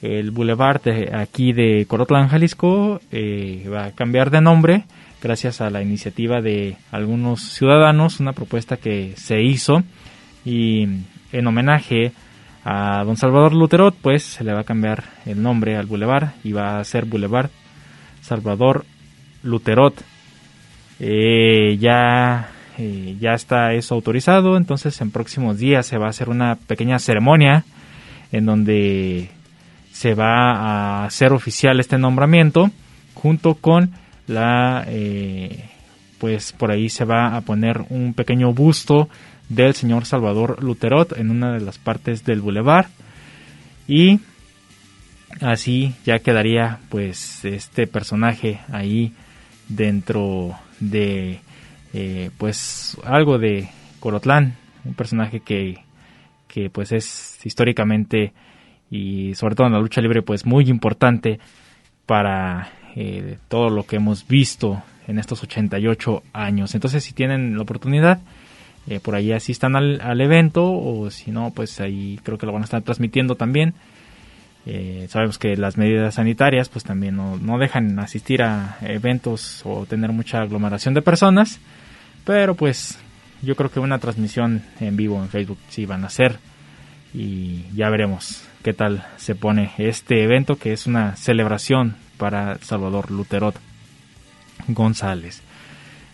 el 0.00 0.30
boulevard 0.30 0.80
de 0.80 1.10
aquí 1.12 1.52
de 1.52 1.86
Corotlán, 1.88 2.28
Jalisco, 2.28 3.00
va 3.12 3.86
a 3.86 3.90
cambiar 3.90 4.30
de 4.30 4.40
nombre 4.40 4.84
gracias 5.20 5.60
a 5.60 5.70
la 5.70 5.82
iniciativa 5.82 6.40
de 6.40 6.76
algunos 6.92 7.42
ciudadanos, 7.42 8.20
una 8.20 8.32
propuesta 8.32 8.76
que 8.76 9.14
se 9.16 9.42
hizo 9.42 9.82
y 10.44 10.84
en 11.32 11.46
homenaje 11.46 12.12
a 12.64 13.02
don 13.04 13.16
Salvador 13.16 13.54
Luterot, 13.54 13.94
pues 14.00 14.22
se 14.22 14.44
le 14.44 14.52
va 14.52 14.60
a 14.60 14.64
cambiar 14.64 15.04
el 15.26 15.42
nombre 15.42 15.76
al 15.76 15.86
bulevar 15.86 16.34
y 16.44 16.52
va 16.52 16.78
a 16.78 16.84
ser 16.84 17.04
Boulevard 17.04 17.50
Salvador 18.20 18.84
Luterot. 19.42 19.94
Eh, 21.00 21.76
ya, 21.78 22.50
eh, 22.78 23.16
ya 23.20 23.34
está 23.34 23.72
eso 23.72 23.94
autorizado, 23.94 24.56
entonces 24.56 25.00
en 25.00 25.10
próximos 25.10 25.58
días 25.58 25.86
se 25.86 25.98
va 25.98 26.06
a 26.06 26.10
hacer 26.10 26.28
una 26.28 26.54
pequeña 26.54 26.98
ceremonia 26.98 27.64
en 28.30 28.46
donde 28.46 29.30
se 29.90 30.14
va 30.14 30.52
a 30.52 31.04
hacer 31.04 31.32
oficial 31.32 31.80
este 31.80 31.98
nombramiento 31.98 32.70
junto 33.14 33.54
con 33.54 33.90
la 34.26 34.84
eh, 34.86 35.68
pues 36.18 36.52
por 36.52 36.70
ahí 36.70 36.88
se 36.88 37.04
va 37.04 37.36
a 37.36 37.40
poner 37.40 37.84
un 37.90 38.14
pequeño 38.14 38.52
busto 38.52 39.08
del 39.54 39.74
señor 39.74 40.06
Salvador 40.06 40.62
Luterot 40.62 41.16
en 41.18 41.30
una 41.30 41.52
de 41.52 41.60
las 41.60 41.78
partes 41.78 42.24
del 42.24 42.40
bulevar 42.40 42.88
y 43.86 44.20
así 45.40 45.94
ya 46.04 46.20
quedaría 46.20 46.78
pues 46.88 47.44
este 47.44 47.86
personaje 47.86 48.60
ahí 48.72 49.12
dentro 49.68 50.54
de 50.80 51.40
eh, 51.92 52.30
pues 52.38 52.96
algo 53.04 53.38
de 53.38 53.68
Corotlán, 54.00 54.56
un 54.84 54.94
personaje 54.94 55.40
que, 55.40 55.78
que 56.48 56.70
pues 56.70 56.92
es 56.92 57.38
históricamente 57.44 58.32
y 58.90 59.34
sobre 59.34 59.54
todo 59.54 59.66
en 59.66 59.74
la 59.74 59.80
lucha 59.80 60.00
libre 60.00 60.22
pues 60.22 60.46
muy 60.46 60.68
importante 60.68 61.38
para 62.06 62.70
eh, 62.96 63.38
todo 63.48 63.70
lo 63.70 63.84
que 63.84 63.96
hemos 63.96 64.26
visto 64.26 64.82
en 65.06 65.18
estos 65.18 65.42
88 65.42 66.22
años. 66.32 66.74
Entonces 66.74 67.04
si 67.04 67.12
tienen 67.12 67.56
la 67.56 67.62
oportunidad, 67.62 68.20
eh, 68.88 69.00
por 69.00 69.14
ahí 69.14 69.32
asistan 69.32 69.76
al, 69.76 70.00
al, 70.00 70.20
evento 70.20 70.64
o 70.64 71.10
si 71.10 71.30
no, 71.30 71.52
pues 71.52 71.80
ahí 71.80 72.18
creo 72.22 72.38
que 72.38 72.46
lo 72.46 72.52
van 72.52 72.62
a 72.62 72.64
estar 72.64 72.82
transmitiendo 72.82 73.36
también. 73.36 73.74
Eh, 74.64 75.06
sabemos 75.10 75.38
que 75.38 75.56
las 75.56 75.76
medidas 75.76 76.14
sanitarias 76.14 76.68
pues 76.68 76.84
también 76.84 77.16
no, 77.16 77.36
no, 77.36 77.58
dejan 77.58 77.98
asistir 77.98 78.42
a 78.42 78.78
eventos 78.82 79.62
o 79.64 79.86
tener 79.86 80.12
mucha 80.12 80.40
aglomeración 80.40 80.94
de 80.94 81.02
personas, 81.02 81.60
pero 82.24 82.54
pues 82.54 82.98
yo 83.42 83.56
creo 83.56 83.70
que 83.70 83.80
una 83.80 83.98
transmisión 83.98 84.62
en 84.78 84.96
vivo 84.96 85.20
en 85.20 85.28
Facebook 85.28 85.58
sí 85.68 85.84
van 85.84 86.04
a 86.04 86.06
hacer 86.06 86.38
y 87.12 87.64
ya 87.74 87.90
veremos 87.90 88.44
qué 88.62 88.72
tal 88.72 89.04
se 89.16 89.34
pone 89.34 89.72
este 89.78 90.22
evento 90.22 90.56
que 90.56 90.72
es 90.72 90.86
una 90.86 91.16
celebración 91.16 91.96
para 92.16 92.58
Salvador 92.58 93.10
Luterot 93.10 93.56
González. 94.68 95.42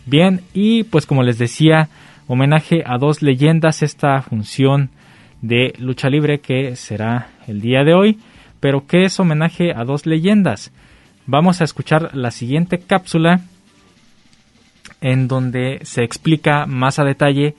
Bien, 0.06 0.40
y 0.54 0.84
pues 0.84 1.04
como 1.04 1.22
les 1.22 1.36
decía, 1.36 1.90
homenaje 2.28 2.84
a 2.86 2.98
dos 2.98 3.22
leyendas 3.22 3.82
esta 3.82 4.22
función 4.22 4.90
de 5.42 5.74
lucha 5.78 6.08
libre 6.08 6.40
que 6.40 6.76
será 6.76 7.30
el 7.48 7.60
día 7.60 7.82
de 7.82 7.94
hoy. 7.94 8.18
Pero 8.60 8.86
¿qué 8.86 9.04
es 9.04 9.18
homenaje 9.18 9.72
a 9.74 9.84
dos 9.84 10.06
leyendas? 10.06 10.72
Vamos 11.26 11.60
a 11.60 11.64
escuchar 11.64 12.14
la 12.14 12.30
siguiente 12.30 12.78
cápsula 12.78 13.40
en 15.00 15.28
donde 15.28 15.80
se 15.82 16.02
explica 16.02 16.66
más 16.66 16.98
a 16.98 17.04
detalle 17.04 17.54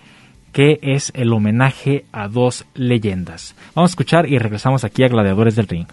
qué 0.51 0.79
es 0.81 1.11
el 1.15 1.31
homenaje 1.33 2.05
a 2.11 2.27
dos 2.27 2.65
leyendas. 2.73 3.55
Vamos 3.75 3.91
a 3.91 3.93
escuchar 3.93 4.27
y 4.27 4.37
regresamos 4.37 4.83
aquí 4.83 5.03
a 5.03 5.07
Gladiadores 5.07 5.55
del 5.55 5.67
Ring. 5.67 5.87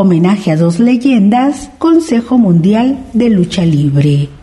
Homenaje 0.00 0.52
a 0.52 0.56
dos 0.56 0.78
leyendas, 0.78 1.70
Consejo 1.76 2.38
Mundial 2.38 3.04
de 3.14 3.30
Lucha 3.30 3.64
Libre. 3.64 4.37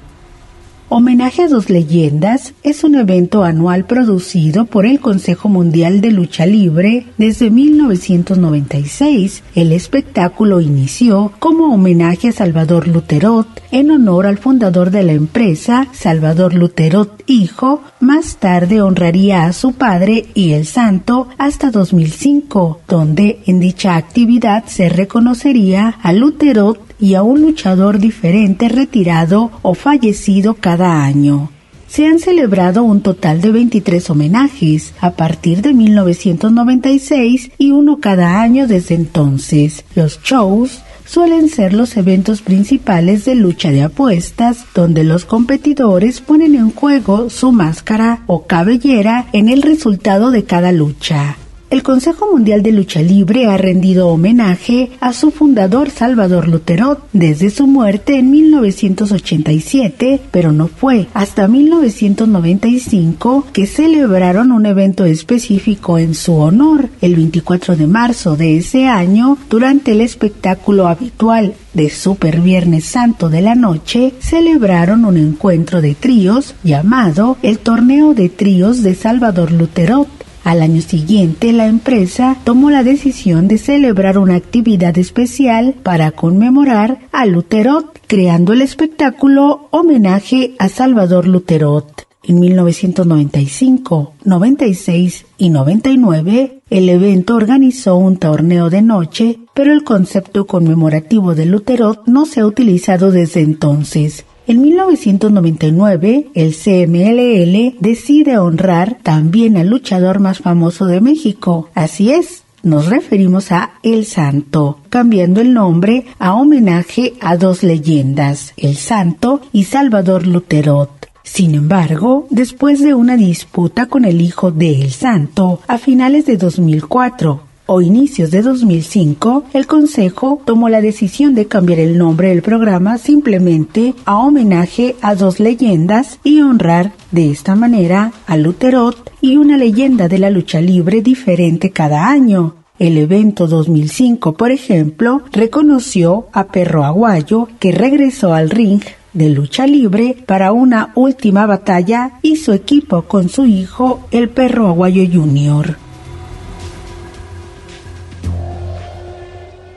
Homenaje 0.87 1.41
a 1.41 1.47
dos 1.47 1.71
leyendas 1.71 2.53
es 2.61 2.83
un 2.83 2.93
evento 2.93 3.43
anual 3.43 3.85
producido 3.85 4.65
por 4.65 4.85
el 4.85 4.99
Consejo 4.99 5.49
Mundial 5.49 5.99
de 5.99 6.11
Lucha 6.11 6.45
Libre 6.45 7.07
desde 7.17 7.49
1996. 7.49 9.41
El 9.55 9.71
espectáculo 9.71 10.61
inició 10.61 11.31
como 11.39 11.73
homenaje 11.73 12.27
a 12.27 12.33
Salvador 12.33 12.87
Luterot 12.87 13.47
en 13.71 13.89
honor 13.89 14.27
al 14.27 14.37
fundador 14.37 14.91
de 14.91 15.01
la 15.01 15.13
empresa, 15.13 15.87
Salvador 15.91 16.53
Luterot 16.53 17.23
Hijo. 17.25 17.81
Más 17.99 18.37
tarde 18.37 18.83
honraría 18.83 19.45
a 19.45 19.53
su 19.53 19.73
padre 19.73 20.27
y 20.35 20.51
el 20.51 20.67
santo 20.67 21.29
hasta 21.39 21.71
2005, 21.71 22.81
donde 22.87 23.39
en 23.47 23.59
dicha 23.59 23.95
actividad 23.95 24.65
se 24.67 24.89
reconocería 24.89 25.97
a 26.03 26.13
Luterot 26.13 26.79
y 26.99 27.15
a 27.15 27.23
un 27.23 27.41
luchador 27.41 27.99
diferente 27.99 28.69
retirado 28.69 29.51
o 29.61 29.73
fallecido 29.73 30.55
cada 30.55 31.03
año. 31.03 31.51
Se 31.87 32.07
han 32.07 32.19
celebrado 32.19 32.83
un 32.83 33.01
total 33.01 33.41
de 33.41 33.51
23 33.51 34.09
homenajes 34.09 34.93
a 34.99 35.11
partir 35.11 35.61
de 35.61 35.73
1996 35.73 37.51
y 37.57 37.71
uno 37.71 37.99
cada 37.99 38.41
año 38.41 38.67
desde 38.67 38.95
entonces. 38.95 39.85
Los 39.95 40.19
shows 40.21 40.81
suelen 41.05 41.47
ser 41.49 41.73
los 41.73 41.95
eventos 41.95 42.41
principales 42.41 43.25
de 43.25 43.35
lucha 43.35 43.71
de 43.71 43.83
apuestas, 43.83 44.65
donde 44.73 45.03
los 45.03 45.25
competidores 45.25 46.19
ponen 46.19 46.55
en 46.55 46.71
juego 46.71 47.29
su 47.29 47.51
máscara 47.51 48.23
o 48.27 48.45
cabellera 48.45 49.27
en 49.31 49.47
el 49.47 49.61
resultado 49.61 50.31
de 50.31 50.43
cada 50.43 50.71
lucha. 50.71 51.37
El 51.75 51.83
Consejo 51.83 52.31
Mundial 52.31 52.63
de 52.63 52.71
Lucha 52.71 53.01
Libre 53.01 53.47
ha 53.47 53.57
rendido 53.57 54.07
homenaje 54.07 54.91
a 55.01 55.11
su 55.11 55.29
fundador 55.29 55.89
Salvador 55.89 56.47
Luterot 56.47 57.05
desde 57.11 57.49
su 57.49 57.67
muerte 57.67 58.17
en 58.17 58.31
1987, 58.31 60.21
pero 60.31 60.53
no 60.53 60.69
fue 60.69 61.07
hasta 61.13 61.49
1995 61.49 63.47
que 63.51 63.65
celebraron 63.65 64.53
un 64.53 64.65
evento 64.67 65.03
específico 65.03 65.97
en 65.97 66.15
su 66.15 66.35
honor. 66.35 66.87
El 67.01 67.17
24 67.17 67.75
de 67.75 67.87
marzo 67.87 68.37
de 68.37 68.55
ese 68.55 68.87
año, 68.87 69.37
durante 69.49 69.91
el 69.91 69.99
espectáculo 69.99 70.87
habitual 70.87 71.55
de 71.73 71.89
Super 71.89 72.39
Viernes 72.39 72.85
Santo 72.85 73.27
de 73.27 73.41
la 73.41 73.55
Noche, 73.55 74.13
celebraron 74.19 75.03
un 75.03 75.17
encuentro 75.17 75.81
de 75.81 75.93
tríos 75.93 76.55
llamado 76.63 77.35
el 77.41 77.59
Torneo 77.59 78.13
de 78.13 78.29
Tríos 78.29 78.81
de 78.81 78.95
Salvador 78.95 79.51
Luterot 79.51 80.07
al 80.45 80.61
año 80.61 80.79
siguiente, 80.81 81.51
la 81.53 81.65
empresa 81.65 82.37
tomó 82.43 82.69
la 82.69 82.83
decisión 82.83 83.47
de 83.47 83.57
celebrar 83.57 84.19
una 84.19 84.35
actividad 84.35 84.95
especial 84.99 85.73
para 85.81 86.11
conmemorar 86.11 86.99
a 87.11 87.25
Luterot, 87.25 87.99
creando 88.05 88.53
el 88.53 88.61
espectáculo 88.61 89.67
Homenaje 89.71 90.53
a 90.59 90.69
Salvador 90.69 91.27
Luterot. 91.27 92.05
En 92.23 92.39
1995, 92.39 94.13
96 94.23 95.25
y 95.39 95.49
99, 95.49 96.61
el 96.69 96.89
evento 96.89 97.35
organizó 97.35 97.95
un 97.95 98.17
torneo 98.17 98.69
de 98.69 98.83
noche, 98.83 99.39
pero 99.55 99.73
el 99.73 99.83
concepto 99.83 100.45
conmemorativo 100.45 101.33
de 101.33 101.47
Luterot 101.47 102.05
no 102.05 102.27
se 102.27 102.41
ha 102.41 102.45
utilizado 102.45 103.09
desde 103.09 103.41
entonces. 103.41 104.25
En 104.47 104.61
1999, 104.61 106.27
el 106.35 106.53
CMLL 106.53 107.77
decide 107.79 108.37
honrar 108.37 108.99
también 109.01 109.57
al 109.57 109.69
luchador 109.69 110.19
más 110.19 110.37
famoso 110.37 110.85
de 110.85 111.01
México. 111.01 111.69
Así 111.73 112.11
es, 112.11 112.43
nos 112.61 112.87
referimos 112.87 113.51
a 113.51 113.71
El 113.81 114.05
Santo, 114.05 114.81
cambiando 114.89 115.41
el 115.41 115.51
nombre 115.53 116.05
a 116.19 116.35
homenaje 116.35 117.13
a 117.21 117.37
dos 117.37 117.63
leyendas, 117.63 118.53
El 118.55 118.75
Santo 118.75 119.41
y 119.51 119.63
Salvador 119.63 120.27
Luterot. 120.27 120.91
Sin 121.23 121.55
embargo, 121.55 122.27
después 122.29 122.81
de 122.81 122.93
una 122.93 123.17
disputa 123.17 123.87
con 123.87 124.05
el 124.05 124.21
hijo 124.21 124.51
de 124.51 124.79
El 124.79 124.91
Santo, 124.91 125.59
a 125.67 125.79
finales 125.79 126.27
de 126.27 126.37
2004, 126.37 127.41
o 127.65 127.81
inicios 127.81 128.31
de 128.31 128.41
2005, 128.41 129.45
el 129.53 129.67
Consejo 129.67 130.41
tomó 130.45 130.69
la 130.69 130.81
decisión 130.81 131.35
de 131.35 131.47
cambiar 131.47 131.79
el 131.79 131.97
nombre 131.97 132.29
del 132.29 132.41
programa 132.41 132.97
simplemente 132.97 133.93
a 134.05 134.17
homenaje 134.17 134.95
a 135.01 135.15
dos 135.15 135.39
leyendas 135.39 136.19
y 136.23 136.41
honrar 136.41 136.93
de 137.11 137.31
esta 137.31 137.55
manera 137.55 138.11
a 138.27 138.37
Luterot 138.37 139.11
y 139.21 139.37
una 139.37 139.57
leyenda 139.57 140.07
de 140.07 140.19
la 140.19 140.29
lucha 140.29 140.61
libre 140.61 141.01
diferente 141.01 141.71
cada 141.71 142.07
año. 142.07 142.55
El 142.77 142.97
evento 142.97 143.47
2005, 143.47 144.33
por 144.33 144.51
ejemplo, 144.51 145.21
reconoció 145.31 146.27
a 146.33 146.47
Perro 146.47 146.83
Aguayo 146.83 147.47
que 147.59 147.71
regresó 147.71 148.33
al 148.33 148.49
ring 148.49 148.81
de 149.13 149.29
lucha 149.29 149.65
libre 149.65 150.17
para 150.25 150.51
una 150.51 150.91
última 150.95 151.45
batalla 151.45 152.19
y 152.21 152.35
su 152.35 152.51
equipo 152.51 153.03
con 153.03 153.29
su 153.29 153.45
hijo, 153.45 154.01
el 154.11 154.27
Perro 154.29 154.67
Aguayo 154.67 155.03
Jr. 155.09 155.84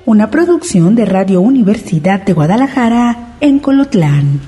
una 0.09 0.31
producción 0.31 0.94
de 0.94 1.05
Radio 1.05 1.42
Universidad 1.42 2.23
de 2.23 2.33
Guadalajara 2.33 3.35
en 3.42 3.59
Colotlán. 3.59 4.40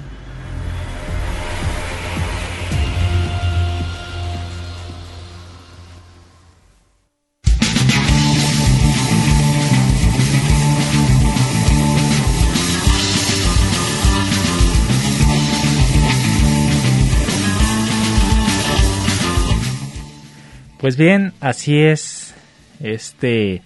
Pues 20.78 20.96
bien, 20.96 21.34
así 21.42 21.76
es 21.76 22.34
este 22.80 23.60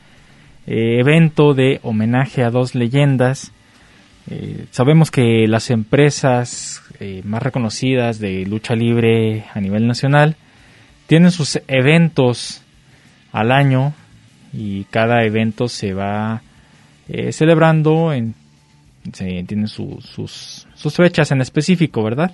eh, 0.66 0.98
evento 1.00 1.54
de 1.54 1.80
homenaje 1.82 2.42
a 2.42 2.50
dos 2.50 2.74
leyendas. 2.74 3.52
Eh, 4.30 4.66
sabemos 4.70 5.10
que 5.10 5.46
las 5.46 5.70
empresas 5.70 6.82
eh, 7.00 7.22
más 7.24 7.42
reconocidas 7.42 8.18
de 8.18 8.46
lucha 8.46 8.74
libre 8.74 9.44
a 9.52 9.60
nivel 9.60 9.86
nacional 9.86 10.36
tienen 11.06 11.30
sus 11.30 11.60
eventos 11.68 12.62
al 13.32 13.52
año 13.52 13.92
y 14.52 14.84
cada 14.84 15.24
evento 15.24 15.68
se 15.68 15.92
va 15.92 16.42
celebrando 17.32 18.14
en 18.14 18.34
se 19.12 19.44
tienen 19.44 19.68
sus, 19.68 20.06
sus 20.06 20.94
fechas 20.94 21.30
en 21.32 21.42
específico 21.42 22.02
verdad 22.02 22.32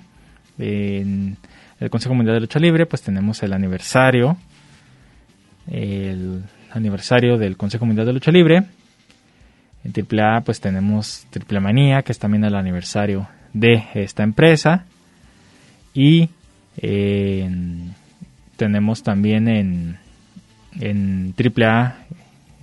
en 0.57 1.37
el 1.79 1.89
Consejo 1.89 2.13
Mundial 2.13 2.35
de 2.35 2.41
Lucha 2.41 2.59
Libre, 2.59 2.85
pues 2.85 3.01
tenemos 3.01 3.41
el 3.43 3.53
aniversario, 3.53 4.37
el 5.69 6.43
aniversario 6.71 7.37
del 7.37 7.57
Consejo 7.57 7.85
Mundial 7.85 8.07
de 8.07 8.13
Lucha 8.13 8.31
Libre. 8.31 8.63
En 9.83 9.93
AAA 9.93 10.41
pues 10.41 10.61
tenemos 10.61 11.25
Triple 11.29 11.59
Manía, 11.59 12.01
que 12.03 12.11
es 12.11 12.19
también 12.19 12.43
el 12.43 12.55
aniversario 12.55 13.27
de 13.53 13.83
esta 13.93 14.23
empresa. 14.23 14.85
Y 15.93 16.29
tenemos 18.57 19.03
también 19.03 19.47
en, 19.47 19.97
en 20.79 21.33
AAA 21.37 21.97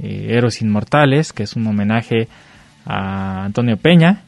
eh, 0.00 0.26
Héroes 0.30 0.62
Inmortales, 0.62 1.32
que 1.32 1.42
es 1.42 1.56
un 1.56 1.66
homenaje 1.66 2.28
a 2.84 3.44
Antonio 3.44 3.76
Peña. 3.76 4.22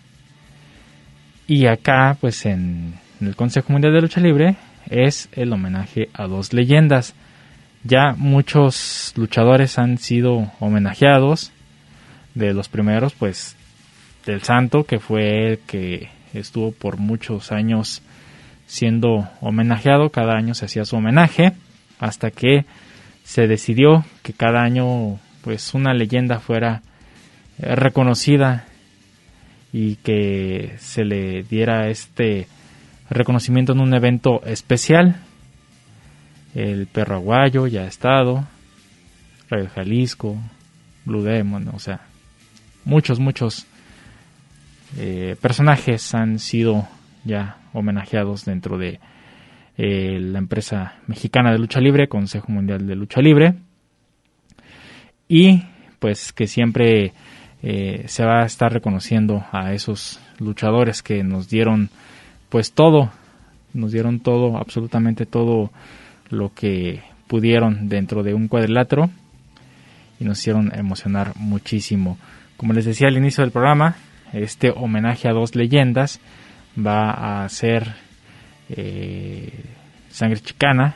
Y 1.47 1.67
acá, 1.67 2.17
pues 2.21 2.45
en, 2.47 2.95
el 3.21 3.37
Consejo 3.37 3.73
Mundial 3.73 3.93
de 3.95 4.01
Lucha 4.03 4.21
Libre, 4.21 4.57
es 4.89 5.29
el 5.33 5.53
homenaje 5.53 6.09
a 6.13 6.27
dos 6.27 6.53
leyendas. 6.53 7.15
Ya 7.83 8.15
muchos 8.17 9.13
luchadores 9.17 9.79
han 9.79 9.99
sido 9.99 10.53
homenajeados. 10.61 11.53
De 12.35 12.55
los 12.55 12.69
primeros, 12.69 13.13
pues, 13.15 13.57
del 14.25 14.43
Santo, 14.43 14.85
que 14.85 15.01
fue 15.01 15.53
el 15.53 15.59
que 15.59 16.11
estuvo 16.33 16.71
por 16.71 16.97
muchos 16.97 17.51
años 17.51 18.03
siendo 18.67 19.29
homenajeado. 19.41 20.11
Cada 20.11 20.37
año 20.37 20.55
se 20.55 20.67
hacía 20.67 20.85
su 20.85 20.97
homenaje. 20.97 21.53
Hasta 21.99 22.31
que 22.31 22.67
se 23.25 23.47
decidió 23.47 24.05
que 24.23 24.33
cada 24.33 24.63
año, 24.63 25.19
pues, 25.43 25.75
una 25.75 25.93
leyenda 25.93 26.39
fuera 26.39 26.83
eh, 27.59 27.75
reconocida 27.75 28.65
y 29.73 29.97
que 29.97 30.75
se 30.79 31.05
le 31.05 31.43
diera 31.43 31.89
este 31.89 32.47
reconocimiento 33.09 33.73
en 33.73 33.81
un 33.81 33.95
evento 33.95 34.43
especial. 34.45 35.17
El 36.55 36.87
perro 36.87 37.17
aguayo 37.17 37.67
ya 37.67 37.83
ha 37.83 37.87
estado, 37.87 38.45
Radio 39.49 39.69
Jalisco, 39.75 40.37
Blue 41.05 41.23
Demon, 41.23 41.69
o 41.69 41.79
sea, 41.79 42.01
muchos, 42.85 43.21
muchos 43.21 43.67
eh, 44.99 45.37
personajes 45.41 46.15
han 46.15 46.39
sido 46.39 46.89
ya 47.25 47.59
homenajeados 47.73 48.45
dentro 48.45 48.79
de 48.79 48.99
eh, 49.79 50.19
la 50.21 50.39
empresa 50.39 50.95
mexicana 51.07 51.53
de 51.53 51.59
lucha 51.59 51.81
libre, 51.81 52.09
Consejo 52.09 52.51
Mundial 52.51 52.87
de 52.87 52.97
Lucha 52.97 53.21
Libre, 53.21 53.55
y 55.29 55.63
pues 56.01 56.33
que 56.33 56.47
siempre 56.47 57.13
eh, 57.63 58.05
se 58.09 58.25
va 58.25 58.43
a 58.43 58.47
estar 58.47 58.73
reconociendo 58.73 59.45
a 59.53 59.73
esos 59.73 60.21
luchadores 60.39 61.03
que 61.03 61.23
nos 61.23 61.49
dieron 61.49 61.91
pues 62.49 62.73
todo, 62.73 63.11
nos 63.73 63.93
dieron 63.93 64.19
todo, 64.19 64.59
absolutamente 64.59 65.25
todo 65.25 65.71
lo 66.31 66.55
que 66.55 67.03
pudieron 67.27 67.89
dentro 67.89 68.23
de 68.23 68.35
un 68.35 68.49
cuadrilátero 68.49 69.11
y 70.19 70.25
nos 70.25 70.41
hicieron 70.41 70.73
emocionar 70.75 71.33
muchísimo. 71.37 72.19
Como 72.57 72.73
les 72.73 72.85
decía 72.85 73.09
al 73.09 73.17
inicio 73.17 73.43
del 73.43 73.53
programa, 73.53 73.97
este 74.33 74.71
homenaje 74.71 75.29
a 75.29 75.33
dos 75.33 75.55
leyendas 75.55 76.21
va 76.79 77.45
a 77.45 77.49
ser 77.49 77.95
eh, 78.69 79.65
Sangre 80.11 80.41
Chicana, 80.41 80.95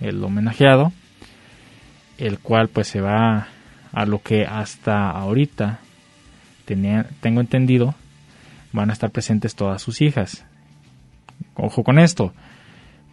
el 0.00 0.22
homenajeado, 0.22 0.92
el 2.18 2.38
cual 2.38 2.68
pues 2.68 2.88
se 2.88 3.00
va 3.00 3.48
a 3.92 4.06
lo 4.06 4.22
que 4.22 4.44
hasta 4.44 5.10
ahorita 5.10 5.80
tengo 6.64 7.40
entendido, 7.40 7.94
van 8.72 8.90
a 8.90 8.92
estar 8.92 9.10
presentes 9.10 9.54
todas 9.54 9.80
sus 9.80 10.02
hijas. 10.02 10.44
Ojo 11.54 11.82
con 11.82 11.98
esto, 11.98 12.32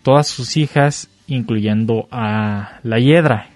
todas 0.03 0.27
sus 0.27 0.57
hijas, 0.57 1.09
incluyendo 1.27 2.07
a 2.11 2.79
la 2.83 2.99
Hiedra. 2.99 3.47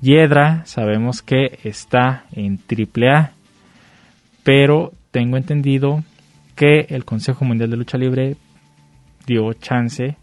Hiedra 0.00 0.62
sabemos 0.66 1.22
que 1.22 1.58
está 1.64 2.24
en 2.32 2.58
AAA, 2.58 3.32
pero 4.44 4.92
tengo 5.10 5.36
entendido 5.36 6.04
que 6.54 6.86
el 6.90 7.04
Consejo 7.04 7.44
Mundial 7.44 7.70
de 7.70 7.76
Lucha 7.76 7.98
Libre 7.98 8.36
dio 9.26 9.52
chance 9.54 10.16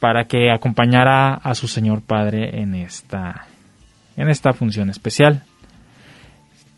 para 0.00 0.24
que 0.24 0.50
acompañara 0.50 1.34
a 1.34 1.54
su 1.54 1.68
señor 1.68 2.02
padre 2.02 2.60
en 2.60 2.74
esta 2.74 3.46
en 4.16 4.28
esta 4.28 4.52
función 4.52 4.90
especial 4.90 5.42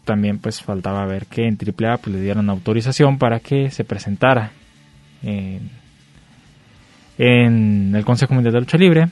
también 0.09 0.39
pues 0.39 0.63
faltaba 0.63 1.05
ver 1.05 1.27
que 1.27 1.47
en 1.47 1.59
AAA 1.59 1.99
pues, 1.99 2.17
le 2.17 2.23
dieron 2.23 2.49
autorización 2.49 3.19
para 3.19 3.41
que 3.41 3.71
se 3.71 3.85
presentara 3.85 4.53
en, 5.23 5.71
el 7.19 8.05
Consejo 8.05 8.35
Mundial 8.35 8.55
de 8.55 8.61
Lucha 8.61 8.79
Libre 8.79 9.09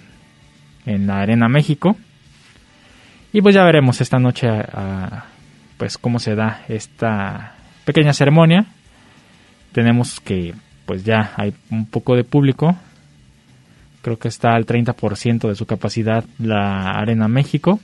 en 0.86 1.06
la 1.06 1.20
Arena 1.20 1.48
México. 1.48 1.96
Y 3.32 3.42
pues 3.42 3.54
ya 3.54 3.64
veremos 3.64 4.00
esta 4.00 4.18
noche 4.18 4.48
pues 5.76 5.98
cómo 5.98 6.18
se 6.18 6.34
da 6.34 6.62
esta 6.68 7.56
pequeña 7.84 8.12
ceremonia. 8.12 8.66
Tenemos 9.72 10.20
que 10.20 10.54
pues 10.86 11.04
ya 11.04 11.32
hay 11.36 11.52
un 11.70 11.86
poco 11.86 12.14
de 12.16 12.24
público. 12.24 12.76
Creo 14.02 14.18
que 14.18 14.28
está 14.28 14.54
al 14.54 14.64
30% 14.64 15.48
de 15.48 15.56
su 15.56 15.66
capacidad 15.66 16.24
la 16.38 16.92
Arena 16.92 17.26
México. 17.26 17.80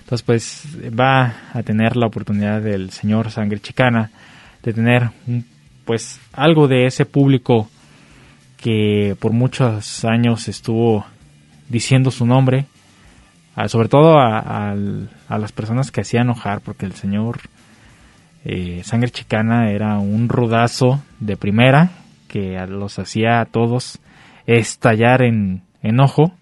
Entonces, 0.00 0.24
pues 0.24 0.66
va 0.98 1.34
a 1.52 1.62
tener 1.62 1.94
la 1.94 2.06
oportunidad 2.06 2.62
del 2.62 2.88
señor 2.90 3.30
Sangre 3.30 3.60
Chicana 3.60 4.10
de 4.62 4.72
tener 4.72 5.10
pues 5.84 6.18
algo 6.32 6.66
de 6.66 6.86
ese 6.86 7.04
público 7.04 7.68
que 8.60 9.16
por 9.18 9.32
muchos 9.32 10.04
años 10.04 10.48
estuvo 10.48 11.06
diciendo 11.68 12.10
su 12.10 12.26
nombre, 12.26 12.66
sobre 13.66 13.88
todo 13.88 14.18
a, 14.18 14.74
las 15.28 15.52
personas 15.52 15.90
que 15.90 16.02
hacía 16.02 16.20
enojar, 16.20 16.60
porque 16.60 16.86
el 16.86 16.92
señor 16.92 17.40
eh, 18.44 18.82
Sangre 18.84 19.10
Chicana 19.10 19.70
era 19.70 19.98
un 19.98 20.28
rudazo 20.28 21.02
de 21.18 21.36
primera 21.36 21.90
que 22.28 22.58
los 22.68 22.98
hacía 22.98 23.40
a 23.40 23.46
todos 23.46 23.98
estallar 24.46 25.22
en 25.22 25.62
enojo. 25.82 26.32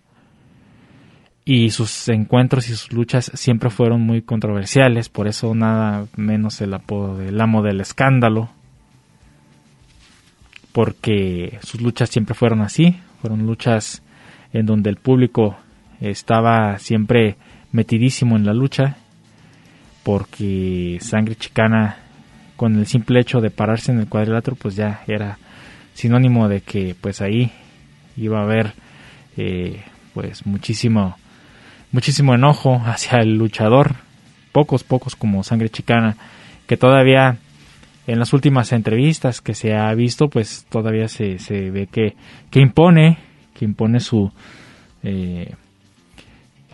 Y 1.48 1.70
sus 1.70 2.08
encuentros 2.08 2.68
y 2.68 2.72
sus 2.74 2.92
luchas 2.92 3.30
siempre 3.34 3.70
fueron 3.70 4.00
muy 4.00 4.20
controversiales, 4.20 5.08
por 5.08 5.28
eso 5.28 5.54
nada 5.54 6.06
menos 6.16 6.60
el 6.60 6.74
apodo 6.74 7.16
del 7.16 7.40
amo 7.40 7.62
del 7.62 7.80
escándalo, 7.80 8.50
porque 10.76 11.58
sus 11.62 11.80
luchas 11.80 12.10
siempre 12.10 12.34
fueron 12.34 12.60
así, 12.60 13.00
fueron 13.22 13.46
luchas 13.46 14.02
en 14.52 14.66
donde 14.66 14.90
el 14.90 14.96
público 14.96 15.56
estaba 16.02 16.78
siempre 16.78 17.36
metidísimo 17.72 18.36
en 18.36 18.44
la 18.44 18.52
lucha, 18.52 18.98
porque 20.02 20.98
sangre 21.00 21.34
chicana 21.34 21.96
con 22.56 22.76
el 22.76 22.84
simple 22.84 23.20
hecho 23.20 23.40
de 23.40 23.48
pararse 23.48 23.90
en 23.90 24.00
el 24.00 24.06
cuadrilátero 24.06 24.54
pues 24.54 24.76
ya 24.76 25.00
era 25.06 25.38
sinónimo 25.94 26.46
de 26.46 26.60
que 26.60 26.94
pues 27.00 27.22
ahí 27.22 27.50
iba 28.18 28.40
a 28.40 28.42
haber 28.42 28.74
eh, 29.38 29.80
pues 30.12 30.44
muchísimo 30.44 31.16
muchísimo 31.90 32.34
enojo 32.34 32.82
hacia 32.84 33.20
el 33.20 33.38
luchador, 33.38 33.94
pocos, 34.52 34.84
pocos 34.84 35.16
como 35.16 35.42
Sangre 35.42 35.70
Chicana, 35.70 36.18
que 36.66 36.76
todavía 36.76 37.38
en 38.06 38.18
las 38.18 38.32
últimas 38.32 38.72
entrevistas 38.72 39.40
que 39.40 39.54
se 39.54 39.74
ha 39.74 39.92
visto, 39.94 40.28
pues 40.28 40.66
todavía 40.68 41.08
se, 41.08 41.38
se 41.38 41.70
ve 41.70 41.88
que, 41.88 42.14
que 42.50 42.60
impone, 42.60 43.18
que 43.54 43.64
impone 43.64 44.00
su, 44.00 44.30
eh, 45.02 45.54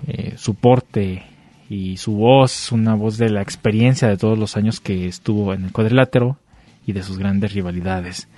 eh, 0.06 0.34
su 0.36 0.54
porte 0.54 1.22
y 1.70 1.96
su 1.96 2.16
voz, 2.16 2.70
una 2.72 2.94
voz 2.94 3.16
de 3.16 3.30
la 3.30 3.40
experiencia 3.40 4.08
de 4.08 4.18
todos 4.18 4.38
los 4.38 4.56
años 4.56 4.80
que 4.80 5.06
estuvo 5.06 5.54
en 5.54 5.64
el 5.64 5.72
cuadrilátero 5.72 6.36
y 6.86 6.92
de 6.92 7.02
sus 7.02 7.18
grandes 7.18 7.54
rivalidades. 7.54 8.28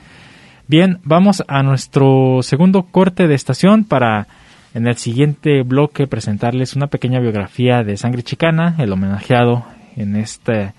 Bien, 0.68 1.00
vamos 1.02 1.42
a 1.48 1.62
nuestro 1.62 2.40
segundo 2.42 2.84
corte 2.84 3.26
de 3.26 3.34
estación 3.34 3.84
para 3.84 4.28
en 4.72 4.86
el 4.86 4.96
siguiente 4.96 5.62
bloque 5.62 6.06
presentarles 6.06 6.74
una 6.74 6.88
pequeña 6.88 7.20
biografía 7.20 7.82
de 7.82 7.96
Sangre 7.96 8.22
Chicana, 8.22 8.74
el 8.78 8.92
homenajeado 8.92 9.64
en 9.96 10.16
este 10.16 10.72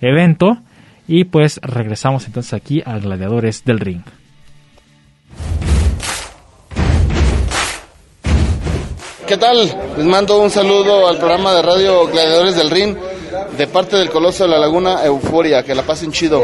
evento. 0.00 0.58
Y 1.12 1.24
pues 1.24 1.58
regresamos 1.60 2.24
entonces 2.26 2.54
aquí 2.54 2.84
a 2.86 2.96
Gladiadores 2.98 3.64
del 3.64 3.80
Ring. 3.80 4.02
¿Qué 9.26 9.36
tal? 9.36 9.76
Les 9.96 10.06
mando 10.06 10.40
un 10.40 10.50
saludo 10.50 11.08
al 11.08 11.18
programa 11.18 11.52
de 11.52 11.62
radio 11.62 12.06
Gladiadores 12.06 12.54
del 12.54 12.70
Ring 12.70 12.96
de 13.58 13.66
parte 13.66 13.96
del 13.96 14.08
Coloso 14.08 14.44
de 14.44 14.50
la 14.50 14.58
Laguna 14.60 15.04
Euforia. 15.04 15.64
Que 15.64 15.74
la 15.74 15.82
pasen 15.82 16.12
chido. 16.12 16.42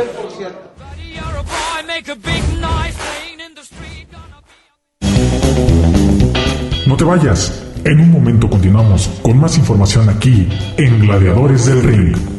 No 6.88 6.96
te 6.96 7.04
vayas. 7.04 7.62
En 7.84 8.00
un 8.00 8.10
momento 8.10 8.50
continuamos 8.50 9.08
con 9.22 9.38
más 9.38 9.56
información 9.58 10.08
aquí 10.08 10.48
en 10.76 10.98
Gladiadores 11.02 11.66
del 11.66 11.84
Ring. 11.84 12.35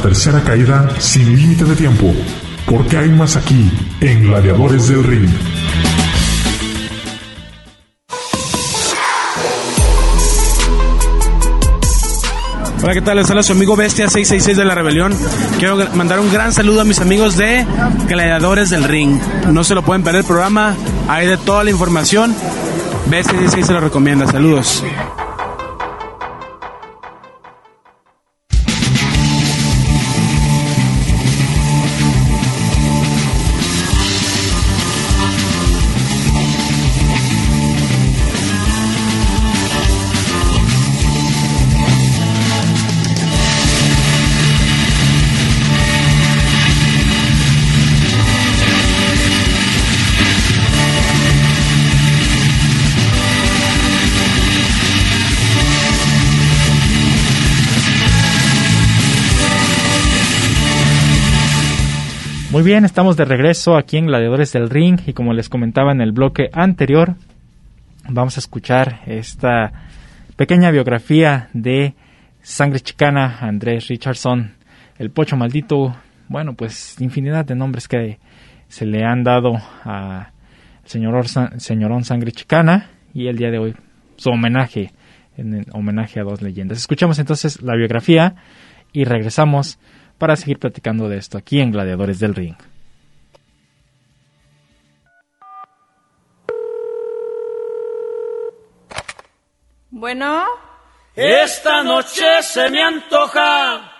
Tercera 0.00 0.42
caída 0.42 0.88
sin 0.98 1.36
límite 1.36 1.64
de 1.64 1.76
tiempo, 1.76 2.12
porque 2.66 2.96
hay 2.96 3.10
más 3.10 3.36
aquí 3.36 3.70
en 4.00 4.22
Gladiadores 4.22 4.88
del 4.88 5.04
Ring. 5.04 5.28
Hola, 12.82 12.94
¿qué 12.94 13.02
tal? 13.02 13.18
Les 13.18 13.28
habla 13.28 13.42
su 13.42 13.52
amigo 13.52 13.76
Bestia 13.76 14.08
666 14.08 14.56
de 14.56 14.64
la 14.64 14.74
Rebelión. 14.74 15.14
Quiero 15.58 15.76
mandar 15.94 16.18
un 16.18 16.32
gran 16.32 16.52
saludo 16.52 16.80
a 16.80 16.84
mis 16.84 16.98
amigos 17.00 17.36
de 17.36 17.66
Gladiadores 18.08 18.70
del 18.70 18.84
Ring. 18.84 19.20
No 19.52 19.64
se 19.64 19.74
lo 19.74 19.82
pueden 19.82 20.02
perder 20.02 20.20
el 20.20 20.26
programa, 20.26 20.74
hay 21.08 21.26
de 21.26 21.36
toda 21.36 21.62
la 21.62 21.70
información. 21.70 22.34
Bestia 23.06 23.38
666 23.38 23.66
se 23.66 23.72
lo 23.74 23.80
recomienda. 23.80 24.26
Saludos. 24.26 24.82
Muy 62.60 62.66
bien, 62.72 62.84
estamos 62.84 63.16
de 63.16 63.24
regreso 63.24 63.74
aquí 63.74 63.96
en 63.96 64.04
Gladiadores 64.04 64.52
del 64.52 64.68
Ring 64.68 65.00
y 65.06 65.14
como 65.14 65.32
les 65.32 65.48
comentaba 65.48 65.92
en 65.92 66.02
el 66.02 66.12
bloque 66.12 66.50
anterior, 66.52 67.14
vamos 68.06 68.36
a 68.36 68.40
escuchar 68.40 69.00
esta 69.06 69.72
pequeña 70.36 70.70
biografía 70.70 71.48
de 71.54 71.94
Sangre 72.42 72.80
Chicana, 72.80 73.38
Andrés 73.40 73.88
Richardson, 73.88 74.56
el 74.98 75.10
pocho 75.10 75.38
maldito, 75.38 75.96
bueno, 76.28 76.52
pues 76.52 77.00
infinidad 77.00 77.46
de 77.46 77.54
nombres 77.54 77.88
que 77.88 78.18
se 78.68 78.84
le 78.84 79.06
han 79.06 79.24
dado 79.24 79.52
al 79.84 80.26
señor 80.84 81.24
señorón 81.56 82.04
Sangre 82.04 82.30
Chicana 82.30 82.90
y 83.14 83.28
el 83.28 83.38
día 83.38 83.50
de 83.50 83.58
hoy 83.58 83.74
su 84.16 84.28
homenaje, 84.28 84.92
en 85.38 85.64
homenaje 85.72 86.20
a 86.20 86.24
dos 86.24 86.42
leyendas. 86.42 86.76
Escuchamos 86.76 87.18
entonces 87.18 87.62
la 87.62 87.74
biografía 87.74 88.34
y 88.92 89.04
regresamos 89.04 89.78
para 90.20 90.36
seguir 90.36 90.58
platicando 90.58 91.08
de 91.08 91.16
esto 91.16 91.38
aquí 91.38 91.60
en 91.60 91.72
Gladiadores 91.72 92.18
del 92.20 92.34
Ring. 92.34 92.54
Bueno. 99.88 100.44
Esta 101.16 101.82
noche 101.82 102.42
se 102.42 102.70
me 102.70 102.82
antoja 102.82 103.90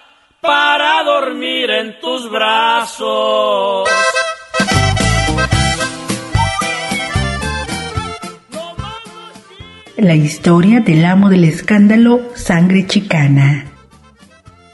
para 0.43 1.03
dormir 1.05 1.71
en 1.71 1.99
tus 2.01 2.31
brazos. 2.31 3.89
La 9.97 10.15
historia 10.15 10.81
del 10.81 11.05
amo 11.05 11.31
del 11.31 11.45
escándalo 11.45 12.21
Sangre 12.35 12.87
Chicana 12.87 13.70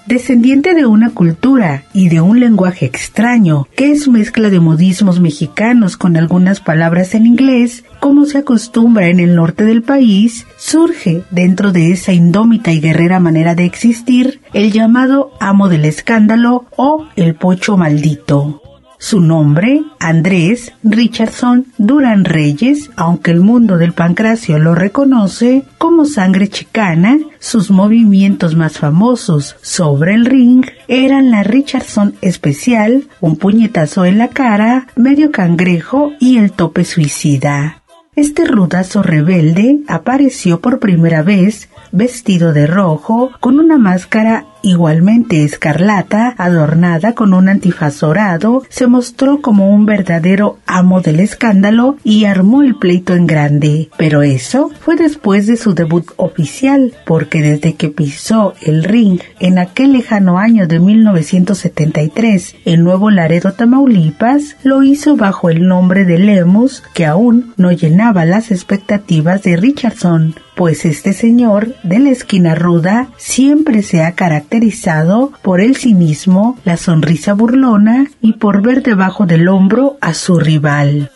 descendiente 0.06 0.74
de 0.74 0.86
una 0.86 1.10
cultura 1.10 1.84
y 1.92 2.08
de 2.08 2.20
un 2.20 2.40
lenguaje 2.40 2.86
extraño, 2.86 3.68
que 3.76 3.90
es 3.90 4.08
mezcla 4.08 4.50
de 4.50 4.60
modismos 4.60 5.20
mexicanos 5.20 5.96
con 5.96 6.16
algunas 6.16 6.60
palabras 6.60 7.14
en 7.14 7.26
inglés, 7.26 7.84
como 8.00 8.24
se 8.24 8.38
acostumbra 8.38 9.08
en 9.08 9.20
el 9.20 9.34
norte 9.34 9.64
del 9.64 9.82
país, 9.82 10.46
surge 10.56 11.22
dentro 11.30 11.72
de 11.72 11.90
esa 11.92 12.12
indómita 12.12 12.72
y 12.72 12.80
guerrera 12.80 13.20
manera 13.20 13.54
de 13.54 13.64
existir 13.64 14.40
el 14.52 14.72
llamado 14.72 15.32
amo 15.40 15.68
del 15.68 15.84
escándalo 15.84 16.66
o 16.76 17.06
el 17.16 17.34
pocho 17.34 17.76
maldito. 17.76 18.62
Su 18.98 19.20
nombre, 19.20 19.82
Andrés 20.00 20.72
Richardson 20.82 21.66
Duran 21.76 22.24
Reyes, 22.24 22.90
aunque 22.96 23.30
el 23.30 23.40
mundo 23.40 23.76
del 23.76 23.92
pancracio 23.92 24.58
lo 24.58 24.74
reconoce 24.74 25.64
como 25.76 26.06
sangre 26.06 26.48
chicana, 26.48 27.18
sus 27.38 27.70
movimientos 27.70 28.56
más 28.56 28.78
famosos 28.78 29.56
sobre 29.60 30.14
el 30.14 30.24
ring 30.24 30.64
eran 30.88 31.30
la 31.30 31.42
Richardson 31.42 32.14
especial, 32.22 33.04
un 33.20 33.36
puñetazo 33.36 34.06
en 34.06 34.18
la 34.18 34.28
cara, 34.28 34.86
medio 34.96 35.30
cangrejo 35.30 36.12
y 36.18 36.38
el 36.38 36.52
tope 36.52 36.84
suicida. 36.84 37.82
Este 38.16 38.46
rudazo 38.46 39.02
rebelde 39.02 39.80
apareció 39.88 40.60
por 40.62 40.78
primera 40.78 41.22
vez 41.22 41.68
vestido 41.92 42.54
de 42.54 42.66
rojo, 42.66 43.30
con 43.40 43.60
una 43.60 43.76
máscara 43.76 44.46
igualmente 44.62 45.44
escarlata, 45.44 46.34
adornada 46.38 47.14
con 47.14 47.34
un 47.34 47.48
antifaz 47.48 48.00
dorado, 48.00 48.62
se 48.68 48.86
mostró 48.86 49.40
como 49.40 49.70
un 49.70 49.86
verdadero 49.86 50.58
amo 50.66 51.00
del 51.00 51.20
escándalo 51.20 51.96
y 52.04 52.24
armó 52.24 52.62
el 52.62 52.76
pleito 52.76 53.14
en 53.14 53.26
grande. 53.26 53.88
Pero 53.96 54.22
eso 54.22 54.70
fue 54.80 54.96
después 54.96 55.46
de 55.46 55.56
su 55.56 55.74
debut 55.74 56.06
oficial, 56.16 56.92
porque 57.04 57.42
desde 57.42 57.74
que 57.74 57.88
pisó 57.88 58.54
el 58.62 58.84
ring 58.84 59.20
en 59.40 59.58
aquel 59.58 59.92
lejano 59.92 60.38
año 60.38 60.66
de 60.66 60.80
1973 60.80 62.56
en 62.64 62.82
Nuevo 62.84 63.10
Laredo, 63.10 63.52
Tamaulipas, 63.52 64.56
lo 64.62 64.82
hizo 64.82 65.16
bajo 65.16 65.50
el 65.50 65.66
nombre 65.66 66.04
de 66.04 66.18
Lemus, 66.18 66.82
que 66.94 67.06
aún 67.06 67.52
no 67.56 67.72
llenaba 67.72 68.24
las 68.24 68.50
expectativas 68.50 69.42
de 69.42 69.56
Richardson, 69.56 70.34
pues 70.56 70.86
este 70.86 71.12
señor 71.12 71.74
de 71.82 71.98
la 71.98 72.10
esquina 72.10 72.54
ruda 72.54 73.08
siempre 73.18 73.82
se 73.82 74.02
ha 74.02 74.14
caracterizado 74.14 75.32
por 75.42 75.60
el 75.60 75.76
cinismo, 75.76 76.58
la 76.64 76.78
sonrisa 76.78 77.34
burlona 77.34 78.06
y 78.22 78.32
por 78.32 78.62
ver 78.62 78.82
debajo 78.82 79.26
del 79.26 79.48
hombro 79.48 79.98
a 80.00 80.14
su 80.14 80.40
rival. 80.40 81.10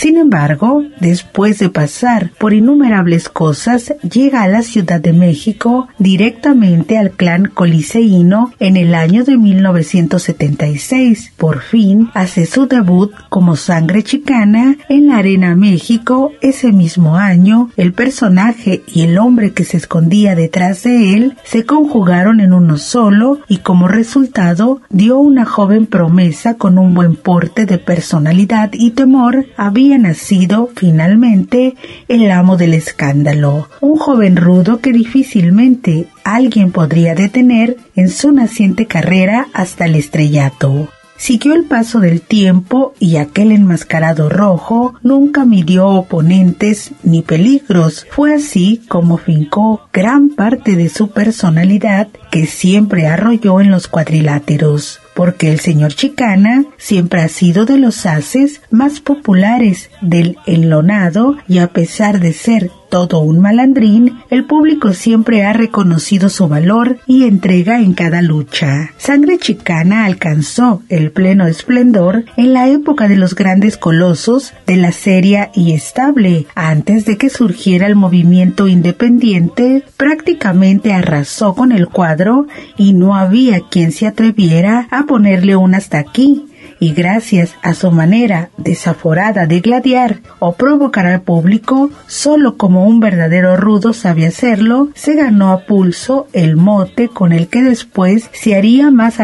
Sin 0.00 0.16
embargo, 0.16 0.82
después 0.98 1.58
de 1.58 1.68
pasar 1.68 2.30
por 2.38 2.54
innumerables 2.54 3.28
cosas, 3.28 3.94
llega 4.00 4.42
a 4.42 4.48
la 4.48 4.62
Ciudad 4.62 4.98
de 4.98 5.12
México 5.12 5.88
directamente 5.98 6.96
al 6.96 7.10
clan 7.10 7.50
coliseíno 7.52 8.54
en 8.60 8.78
el 8.78 8.94
año 8.94 9.24
de 9.24 9.36
1976. 9.36 11.34
Por 11.36 11.60
fin 11.60 12.08
hace 12.14 12.46
su 12.46 12.66
debut 12.66 13.12
como 13.28 13.56
sangre 13.56 14.02
chicana 14.02 14.78
en 14.88 15.08
la 15.08 15.18
Arena 15.18 15.54
México 15.54 16.32
ese 16.40 16.72
mismo 16.72 17.18
año. 17.18 17.68
El 17.76 17.92
personaje 17.92 18.82
y 18.86 19.02
el 19.02 19.18
hombre 19.18 19.52
que 19.52 19.64
se 19.64 19.76
escondía 19.76 20.34
detrás 20.34 20.82
de 20.82 21.12
él 21.12 21.36
se 21.44 21.66
conjugaron 21.66 22.40
en 22.40 22.54
uno 22.54 22.78
solo 22.78 23.40
y 23.48 23.58
como 23.58 23.86
resultado 23.86 24.80
dio 24.88 25.18
una 25.18 25.44
joven 25.44 25.84
promesa 25.84 26.54
con 26.54 26.78
un 26.78 26.94
buen 26.94 27.16
porte 27.16 27.66
de 27.66 27.76
personalidad 27.76 28.70
y 28.72 28.92
temor. 28.92 29.44
Había 29.58 29.89
nacido 29.98 30.70
finalmente 30.74 31.74
el 32.08 32.30
amo 32.30 32.56
del 32.56 32.74
escándalo, 32.74 33.68
un 33.80 33.96
joven 33.98 34.36
rudo 34.36 34.80
que 34.80 34.92
difícilmente 34.92 36.06
alguien 36.24 36.72
podría 36.72 37.14
detener 37.14 37.76
en 37.96 38.08
su 38.08 38.32
naciente 38.32 38.86
carrera 38.86 39.48
hasta 39.52 39.86
el 39.86 39.94
estrellato. 39.96 40.88
Siguió 41.20 41.52
el 41.52 41.64
paso 41.64 42.00
del 42.00 42.22
tiempo 42.22 42.94
y 42.98 43.16
aquel 43.16 43.52
enmascarado 43.52 44.30
rojo 44.30 44.94
nunca 45.02 45.44
midió 45.44 45.86
oponentes 45.88 46.92
ni 47.02 47.20
peligros. 47.20 48.06
Fue 48.10 48.32
así 48.32 48.80
como 48.88 49.18
fincó 49.18 49.82
gran 49.92 50.30
parte 50.30 50.76
de 50.76 50.88
su 50.88 51.10
personalidad 51.10 52.08
que 52.30 52.46
siempre 52.46 53.06
arrolló 53.06 53.60
en 53.60 53.70
los 53.70 53.86
cuadriláteros 53.86 55.00
porque 55.20 55.52
el 55.52 55.60
señor 55.60 55.92
Chicana 55.92 56.64
siempre 56.78 57.20
ha 57.20 57.28
sido 57.28 57.66
de 57.66 57.76
los 57.76 58.06
haces 58.06 58.62
más 58.70 59.00
populares 59.00 59.90
del 60.00 60.38
enlonado 60.46 61.36
y 61.46 61.58
a 61.58 61.66
pesar 61.74 62.20
de 62.20 62.32
ser 62.32 62.70
todo 62.90 63.20
un 63.20 63.40
malandrín, 63.40 64.18
el 64.28 64.44
público 64.44 64.92
siempre 64.92 65.44
ha 65.44 65.52
reconocido 65.52 66.28
su 66.28 66.48
valor 66.48 66.98
y 67.06 67.24
entrega 67.24 67.80
en 67.80 67.94
cada 67.94 68.20
lucha. 68.20 68.90
Sangre 68.98 69.38
Chicana 69.38 70.04
alcanzó 70.04 70.82
el 70.88 71.12
pleno 71.12 71.46
esplendor 71.46 72.24
en 72.36 72.52
la 72.52 72.68
época 72.68 73.08
de 73.08 73.16
los 73.16 73.34
grandes 73.34 73.78
colosos 73.78 74.52
de 74.66 74.76
la 74.76 74.92
serie 74.92 75.50
y 75.54 75.72
estable. 75.72 76.46
Antes 76.54 77.06
de 77.06 77.16
que 77.16 77.30
surgiera 77.30 77.86
el 77.86 77.96
movimiento 77.96 78.68
independiente, 78.68 79.84
prácticamente 79.96 80.92
arrasó 80.92 81.54
con 81.54 81.72
el 81.72 81.88
cuadro 81.88 82.46
y 82.76 82.92
no 82.92 83.14
había 83.14 83.60
quien 83.60 83.92
se 83.92 84.06
atreviera 84.06 84.88
a 84.90 85.04
ponerle 85.04 85.56
un 85.56 85.74
hasta 85.74 85.98
aquí 85.98 86.49
y 86.80 86.92
gracias 86.92 87.54
a 87.62 87.74
su 87.74 87.90
manera 87.92 88.50
desaforada 88.56 89.46
de 89.46 89.60
gladiar 89.60 90.20
o 90.38 90.54
provocar 90.54 91.06
al 91.06 91.22
público, 91.22 91.90
solo 92.06 92.56
como 92.56 92.86
un 92.86 92.98
verdadero 92.98 93.56
rudo 93.56 93.92
sabe 93.92 94.26
hacerlo, 94.26 94.88
se 94.94 95.14
ganó 95.14 95.52
a 95.52 95.66
pulso 95.66 96.26
el 96.32 96.56
mote 96.56 97.08
con 97.08 97.32
el 97.32 97.48
que 97.48 97.62
después 97.62 98.30
se 98.32 98.56
haría 98.56 98.90
más 98.90 99.20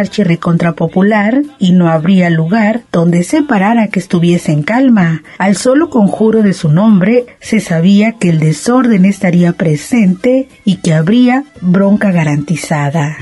popular 0.77 1.43
y 1.59 1.73
no 1.73 1.89
habría 1.89 2.31
lugar 2.31 2.83
donde 2.93 3.23
se 3.23 3.43
parara 3.43 3.89
que 3.89 3.99
estuviese 3.99 4.53
en 4.53 4.63
calma. 4.63 5.23
Al 5.39 5.57
solo 5.57 5.89
conjuro 5.91 6.43
de 6.43 6.53
su 6.53 6.69
nombre 6.69 7.27
se 7.41 7.61
sabía 7.61 8.13
que 8.13 8.29
el 8.29 8.39
desorden 8.39 9.05
estaría 9.05 9.53
presente 9.55 10.49
y 10.65 10.77
que 10.77 10.93
habría 10.93 11.45
bronca 11.63 12.13
garantizada. 12.13 13.17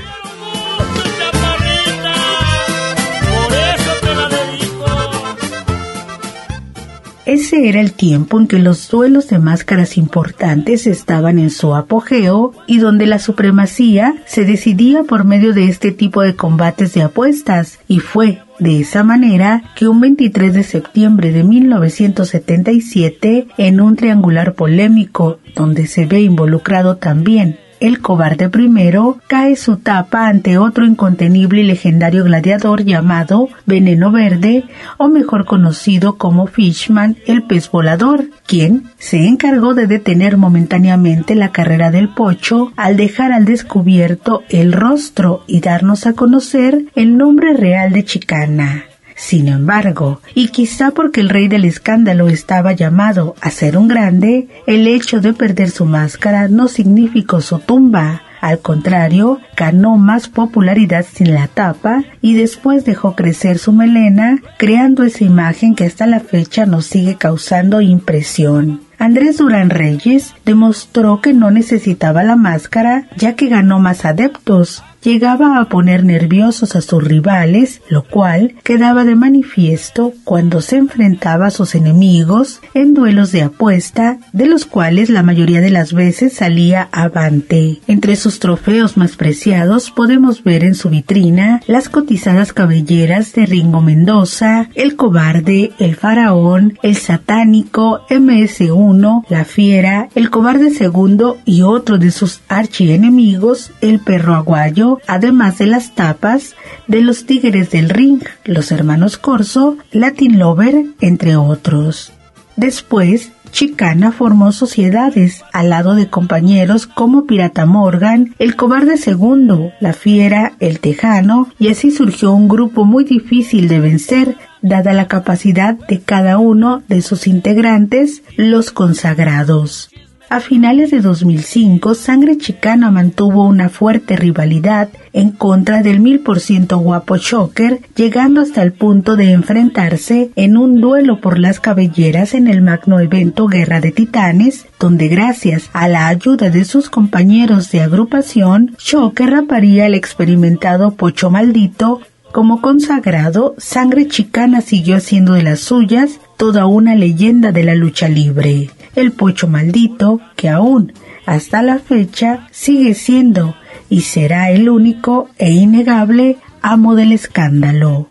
Ese 7.25 7.69
era 7.69 7.81
el 7.81 7.93
tiempo 7.93 8.39
en 8.39 8.45
que 8.45 8.59
los 8.59 8.87
duelos 8.87 9.29
de 9.29 9.39
máscaras 9.39 9.97
importantes 9.97 10.85
estaban 10.85 11.39
en 11.39 11.49
su 11.49 11.73
apogeo 11.73 12.53
y 12.67 12.77
donde 12.77 13.07
la 13.07 13.17
supremacía 13.17 14.13
se 14.27 14.45
decidía 14.45 15.01
por 15.03 15.25
medio 15.25 15.51
de 15.53 15.67
este 15.67 15.91
tipo 15.91 16.21
de 16.21 16.35
combates 16.35 16.93
de 16.93 17.01
apuestas 17.01 17.79
y 17.87 17.99
fue 17.99 18.43
de 18.59 18.79
esa 18.79 19.03
manera 19.03 19.63
que 19.75 19.87
un 19.87 20.01
23 20.01 20.53
de 20.53 20.61
septiembre 20.61 21.31
de 21.31 21.43
1977, 21.43 23.47
en 23.57 23.81
un 23.81 23.95
triangular 23.95 24.53
polémico 24.53 25.39
donde 25.55 25.87
se 25.87 26.05
ve 26.05 26.21
involucrado 26.21 26.97
también 26.97 27.57
el 27.79 28.01
cobarde 28.01 28.49
primero 28.49 29.17
cae 29.27 29.55
su 29.55 29.77
tapa 29.77 30.27
ante 30.27 30.57
otro 30.57 30.85
incontenible 30.85 31.61
y 31.61 31.65
legendario 31.65 32.23
gladiador 32.23 32.83
llamado 32.83 33.49
Veneno 33.65 34.11
Verde, 34.11 34.65
o 34.97 35.07
mejor 35.07 35.45
conocido 35.45 36.17
como 36.17 36.47
Fishman, 36.47 37.17
el 37.25 37.43
pez 37.43 37.69
volador, 37.69 38.25
quien 38.45 38.89
se 38.97 39.27
encargó 39.27 39.73
de 39.73 39.87
detener 39.87 40.37
momentáneamente 40.37 41.35
la 41.35 41.51
carrera 41.51 41.91
del 41.91 42.09
pocho 42.09 42.71
al 42.75 42.97
dejar 42.97 43.31
al 43.31 43.45
descubierto 43.45 44.43
el 44.49 44.73
rostro 44.73 45.43
y 45.47 45.61
darnos 45.61 46.05
a 46.05 46.13
conocer 46.13 46.85
el 46.95 47.17
nombre 47.17 47.53
real 47.53 47.91
de 47.91 48.05
Chicana. 48.05 48.85
Sin 49.15 49.47
embargo, 49.47 50.21
y 50.33 50.49
quizá 50.49 50.91
porque 50.91 51.21
el 51.21 51.29
rey 51.29 51.47
del 51.47 51.63
escándalo 51.63 52.27
estaba 52.27 52.73
llamado 52.73 53.35
a 53.39 53.49
ser 53.49 53.77
un 53.77 53.87
grande, 53.87 54.49
el 54.67 54.87
hecho 54.87 55.21
de 55.21 55.33
perder 55.33 55.71
su 55.71 55.85
máscara 55.85 56.49
no 56.49 56.67
significó 56.67 57.39
su 57.39 57.59
tumba. 57.59 58.21
Al 58.41 58.59
contrario, 58.59 59.39
ganó 59.55 59.97
más 59.97 60.27
popularidad 60.27 61.05
sin 61.11 61.33
la 61.33 61.47
tapa 61.47 62.03
y 62.21 62.35
después 62.35 62.83
dejó 62.85 63.15
crecer 63.15 63.57
su 63.57 63.71
melena, 63.71 64.39
creando 64.57 65.03
esa 65.03 65.23
imagen 65.23 65.73
que 65.73 65.85
hasta 65.85 66.05
la 66.05 66.19
fecha 66.19 66.65
nos 66.65 66.85
sigue 66.85 67.15
causando 67.15 67.81
impresión. 67.81 68.81
Andrés 68.99 69.37
Durán 69.37 69.69
Reyes 69.69 70.33
demostró 70.45 71.21
que 71.21 71.33
no 71.33 71.51
necesitaba 71.51 72.23
la 72.23 72.35
máscara 72.35 73.07
ya 73.17 73.35
que 73.35 73.47
ganó 73.47 73.79
más 73.79 74.05
adeptos, 74.05 74.83
llegaba 75.05 75.59
a 75.59 75.69
poner 75.69 76.03
nerviosos 76.03 76.75
a 76.75 76.81
sus 76.81 77.03
rivales, 77.03 77.81
lo 77.89 78.03
cual 78.03 78.55
quedaba 78.63 79.05
de 79.05 79.15
manifiesto 79.15 80.13
cuando 80.23 80.61
se 80.61 80.77
enfrentaba 80.77 81.47
a 81.47 81.51
sus 81.51 81.75
enemigos 81.75 82.59
en 82.73 82.95
duelos 82.95 83.31
de 83.31 83.43
apuesta, 83.43 84.17
de 84.33 84.47
los 84.47 84.65
cuales 84.65 85.11
la 85.11 85.21
mayoría 85.21 85.61
de 85.61 85.69
las 85.69 85.93
veces 85.93 86.33
salía 86.33 86.89
avante. 86.91 87.81
Entre 87.87 88.15
sus 88.15 88.39
trofeos 88.39 88.97
más 88.97 89.15
preciados 89.15 89.91
podemos 89.91 90.43
ver 90.43 90.63
en 90.63 90.73
su 90.73 90.89
vitrina 90.89 91.61
las 91.67 91.87
cotizadas 91.87 92.51
cabelleras 92.51 93.33
de 93.33 93.45
Ringo 93.45 93.81
Mendoza, 93.81 94.69
el 94.73 94.95
cobarde, 94.95 95.71
el 95.77 95.95
faraón, 95.95 96.79
el 96.81 96.95
satánico, 96.95 98.01
MS1, 98.09 99.25
la 99.29 99.45
fiera, 99.45 100.09
el 100.15 100.31
cobarde 100.31 100.71
segundo 100.71 101.37
y 101.45 101.61
otro 101.61 101.99
de 101.99 102.09
sus 102.09 102.41
archienemigos, 102.47 103.71
el 103.81 103.99
perro 103.99 104.33
aguayo, 104.33 104.94
además 105.07 105.57
de 105.57 105.67
las 105.67 105.95
tapas 105.95 106.55
de 106.87 107.01
los 107.01 107.25
Tigres 107.25 107.71
del 107.71 107.89
Ring, 107.89 108.23
los 108.45 108.71
hermanos 108.71 109.17
Corso, 109.17 109.77
Latin 109.91 110.39
Lover, 110.39 110.85
entre 111.01 111.35
otros. 111.35 112.11
Después, 112.55 113.31
Chicana 113.55 114.11
formó 114.11 114.51
sociedades 114.51 115.43
al 115.53 115.69
lado 115.69 115.95
de 115.95 116.09
compañeros 116.09 116.87
como 116.87 117.25
Pirata 117.25 117.65
Morgan, 117.65 118.35
el 118.37 118.57
Cobarde 118.57 118.97
Segundo, 118.97 119.71
La 119.79 119.93
Fiera, 119.93 120.53
El 120.59 120.81
Tejano, 120.81 121.47
y 121.57 121.69
así 121.69 121.91
surgió 121.91 122.33
un 122.33 122.49
grupo 122.49 122.83
muy 122.83 123.05
difícil 123.05 123.69
de 123.69 123.79
vencer, 123.79 124.35
dada 124.61 124.91
la 124.91 125.07
capacidad 125.07 125.75
de 125.87 126.01
cada 126.01 126.37
uno 126.37 126.83
de 126.89 127.01
sus 127.01 127.27
integrantes, 127.27 128.23
los 128.35 128.71
consagrados. 128.71 129.89
A 130.27 130.39
finales 130.39 130.89
de 130.89 131.01
2005, 131.01 131.93
Sangre 131.93 132.37
Chicana 132.37 132.89
mantuvo 132.89 133.45
una 133.45 133.69
fuerte 133.69 134.15
rivalidad 134.15 134.89
en 135.13 135.29
contra 135.29 135.83
del 135.83 135.99
mil 135.99 136.19
por 136.19 136.39
ciento 136.39 136.79
guapo 136.79 137.17
Shocker, 137.17 137.79
llegando 137.95 138.41
hasta 138.41 138.63
el 138.63 138.73
punto 138.73 139.15
de 139.15 139.31
enfrentarse 139.31 140.31
en 140.35 140.57
un 140.57 140.81
duelo 140.81 141.21
por 141.21 141.37
las 141.37 141.59
cabelleras 141.59 142.33
en 142.33 142.47
el 142.47 142.63
magno 142.63 142.99
evento 142.99 143.45
Guerra 143.45 143.81
de 143.81 143.91
Titanes, 143.91 144.65
donde 144.79 145.09
gracias 145.09 145.69
a 145.73 145.87
la 145.87 146.07
ayuda 146.07 146.49
de 146.49 146.65
sus 146.65 146.89
compañeros 146.89 147.69
de 147.71 147.81
agrupación, 147.81 148.75
Shocker 148.79 149.29
raparía 149.29 149.85
el 149.85 149.93
experimentado 149.93 150.95
Pocho 150.95 151.29
Maldito. 151.29 152.01
Como 152.31 152.61
consagrado, 152.61 153.53
Sangre 153.59 154.07
Chicana 154.07 154.61
siguió 154.61 154.97
haciendo 154.97 155.33
de 155.33 155.43
las 155.43 155.59
suyas 155.59 156.19
toda 156.35 156.65
una 156.65 156.95
leyenda 156.95 157.51
de 157.51 157.63
la 157.63 157.75
lucha 157.75 158.09
libre 158.09 158.71
el 158.95 159.11
pocho 159.11 159.47
maldito 159.47 160.19
que 160.35 160.49
aún 160.49 160.93
hasta 161.25 161.61
la 161.61 161.79
fecha 161.79 162.47
sigue 162.51 162.93
siendo 162.93 163.55
y 163.89 164.01
será 164.01 164.51
el 164.51 164.69
único 164.69 165.29
e 165.37 165.51
innegable 165.51 166.37
amo 166.61 166.95
del 166.95 167.11
escándalo. 167.11 168.09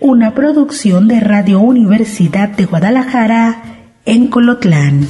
Una 0.00 0.34
producción 0.34 1.08
de 1.08 1.20
Radio 1.20 1.60
Universidad 1.60 2.48
de 2.48 2.64
Guadalajara 2.64 3.62
en 4.04 4.28
Colotlán. 4.28 5.06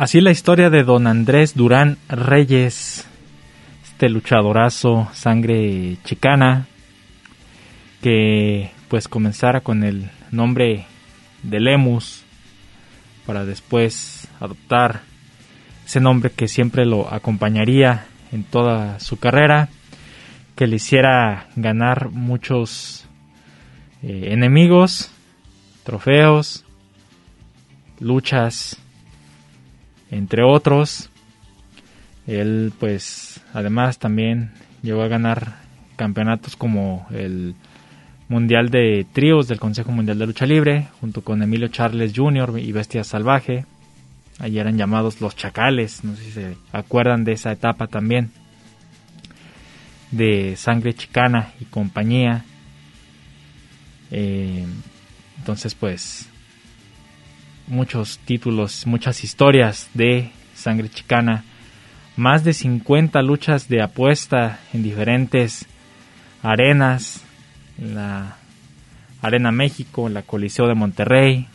Así 0.00 0.22
la 0.22 0.30
historia 0.30 0.70
de 0.70 0.82
don 0.82 1.06
Andrés 1.06 1.54
Durán 1.54 1.98
Reyes, 2.08 3.06
este 3.84 4.08
luchadorazo, 4.08 5.10
sangre 5.12 5.98
chicana, 6.04 6.66
que 8.00 8.70
pues 8.88 9.08
comenzara 9.08 9.60
con 9.60 9.84
el 9.84 10.10
nombre 10.30 10.86
de 11.42 11.60
Lemus 11.60 12.22
para 13.26 13.44
después 13.44 14.26
adoptar 14.40 15.02
ese 15.84 16.00
nombre 16.00 16.30
que 16.30 16.48
siempre 16.48 16.86
lo 16.86 17.12
acompañaría 17.12 18.06
en 18.32 18.44
toda 18.44 19.00
su 19.00 19.18
carrera, 19.18 19.68
que 20.56 20.66
le 20.66 20.76
hiciera 20.76 21.48
ganar 21.56 22.08
muchos 22.08 23.06
eh, 24.02 24.28
enemigos, 24.30 25.10
trofeos, 25.84 26.64
luchas 27.98 28.80
entre 30.10 30.42
otros. 30.42 31.10
Él 32.26 32.72
pues 32.78 33.40
además 33.52 33.98
también 33.98 34.52
llegó 34.82 35.02
a 35.02 35.08
ganar 35.08 35.56
campeonatos 35.96 36.56
como 36.56 37.06
el 37.10 37.54
Mundial 38.28 38.70
de 38.70 39.04
Tríos 39.12 39.48
del 39.48 39.58
Consejo 39.58 39.90
Mundial 39.90 40.18
de 40.18 40.26
Lucha 40.26 40.46
Libre, 40.46 40.86
junto 41.00 41.22
con 41.22 41.42
Emilio 41.42 41.66
Charles 41.68 42.12
Jr. 42.14 42.60
y 42.60 42.70
Bestia 42.70 43.02
Salvaje. 43.02 43.66
Allí 44.38 44.58
eran 44.58 44.78
llamados 44.78 45.20
los 45.20 45.36
Chacales, 45.36 46.04
no 46.04 46.14
sé 46.16 46.22
si 46.22 46.30
se 46.30 46.56
acuerdan 46.72 47.24
de 47.24 47.32
esa 47.32 47.52
etapa 47.52 47.88
también. 47.88 48.30
De 50.12 50.54
Sangre 50.56 50.94
Chicana 50.94 51.52
y 51.60 51.64
compañía. 51.64 52.44
Eh, 54.12 54.64
entonces 55.38 55.74
pues 55.74 56.29
muchos 57.70 58.18
títulos, 58.18 58.86
muchas 58.86 59.24
historias 59.24 59.88
de 59.94 60.30
sangre 60.54 60.88
chicana, 60.90 61.44
más 62.16 62.44
de 62.44 62.52
50 62.52 63.22
luchas 63.22 63.68
de 63.68 63.80
apuesta 63.80 64.60
en 64.74 64.82
diferentes 64.82 65.66
arenas, 66.42 67.22
la 67.78 68.36
Arena 69.22 69.52
México, 69.52 70.08
la 70.08 70.22
Coliseo 70.22 70.66
de 70.66 70.74
Monterrey, 70.74 71.46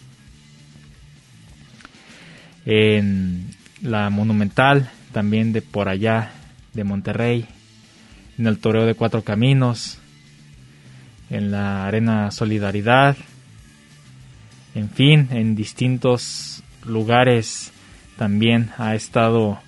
en 2.65 3.51
la 3.81 4.09
Monumental, 4.09 4.89
también 5.11 5.53
de 5.53 5.61
por 5.61 5.89
allá, 5.89 6.31
de 6.73 6.83
Monterrey, 6.83 7.45
en 8.37 8.47
el 8.47 8.57
Toreo 8.59 8.85
de 8.85 8.95
Cuatro 8.95 9.23
Caminos, 9.23 9.99
en 11.29 11.51
la 11.51 11.85
Arena 11.85 12.31
Solidaridad, 12.31 13.17
en 14.75 14.89
fin, 14.89 15.29
en 15.31 15.55
distintos 15.55 16.61
lugares 16.85 17.71
también 18.17 18.71
ha 18.77 18.93
estado 18.93 19.59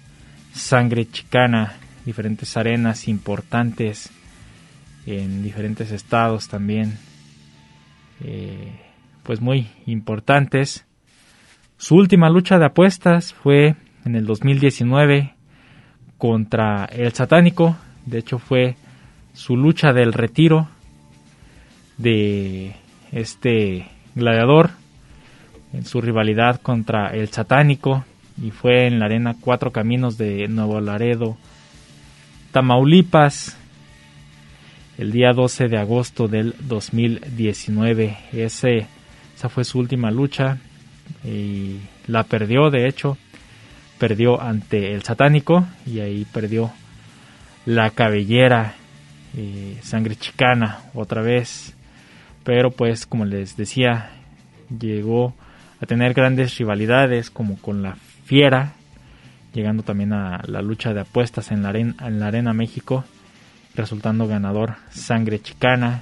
Sangre 0.53 1.09
Chicana, 1.09 1.77
diferentes 2.05 2.57
arenas 2.57 3.07
importantes 3.07 4.11
en 5.05 5.43
diferentes 5.43 5.91
estados 5.91 6.49
también, 6.49 6.97
eh, 8.21 8.73
pues 9.23 9.39
muy 9.39 9.67
importantes. 9.85 10.85
Su 11.77 11.95
última 11.95 12.29
lucha 12.29 12.59
de 12.59 12.65
apuestas 12.65 13.33
fue 13.33 13.75
en 14.03 14.15
el 14.15 14.25
2019 14.25 15.35
contra 16.17 16.83
el 16.85 17.13
satánico, 17.13 17.77
de 18.05 18.17
hecho 18.19 18.39
fue 18.39 18.75
su 19.33 19.55
lucha 19.55 19.93
del 19.93 20.11
retiro 20.11 20.67
de 21.97 22.75
este 23.13 23.87
gladiador 24.13 24.71
su 25.83 26.01
rivalidad 26.01 26.61
contra 26.61 27.07
el 27.09 27.29
satánico 27.29 28.05
y 28.41 28.51
fue 28.51 28.87
en 28.87 28.99
la 28.99 29.05
arena 29.05 29.35
Cuatro 29.39 29.71
Caminos 29.71 30.17
de 30.17 30.47
Nuevo 30.47 30.79
Laredo, 30.79 31.37
Tamaulipas, 32.51 33.57
el 34.97 35.11
día 35.11 35.33
12 35.33 35.67
de 35.67 35.77
agosto 35.77 36.27
del 36.27 36.55
2019. 36.59 38.17
Ese, 38.33 38.87
esa 39.35 39.49
fue 39.49 39.63
su 39.63 39.79
última 39.79 40.11
lucha 40.11 40.57
y 41.23 41.77
la 42.07 42.23
perdió, 42.23 42.69
de 42.69 42.87
hecho, 42.87 43.17
perdió 43.97 44.41
ante 44.41 44.93
el 44.93 45.03
satánico 45.03 45.65
y 45.85 45.99
ahí 45.99 46.25
perdió 46.31 46.71
la 47.65 47.89
cabellera, 47.89 48.75
eh, 49.35 49.77
sangre 49.81 50.15
chicana 50.15 50.79
otra 50.93 51.21
vez. 51.21 51.75
Pero 52.43 52.71
pues 52.71 53.05
como 53.05 53.25
les 53.25 53.57
decía, 53.57 54.11
llegó 54.79 55.33
a 55.81 55.85
tener 55.85 56.13
grandes 56.13 56.57
rivalidades 56.57 57.29
como 57.29 57.57
con 57.57 57.81
la 57.81 57.95
Fiera, 58.25 58.73
llegando 59.53 59.83
también 59.83 60.13
a 60.13 60.41
la 60.47 60.61
lucha 60.61 60.93
de 60.93 61.01
apuestas 61.01 61.51
en 61.51 61.63
la, 61.63 61.69
arena, 61.69 61.95
en 62.01 62.19
la 62.19 62.27
Arena 62.27 62.53
México, 62.53 63.05
resultando 63.75 64.27
ganador 64.27 64.75
Sangre 64.89 65.41
Chicana, 65.41 66.01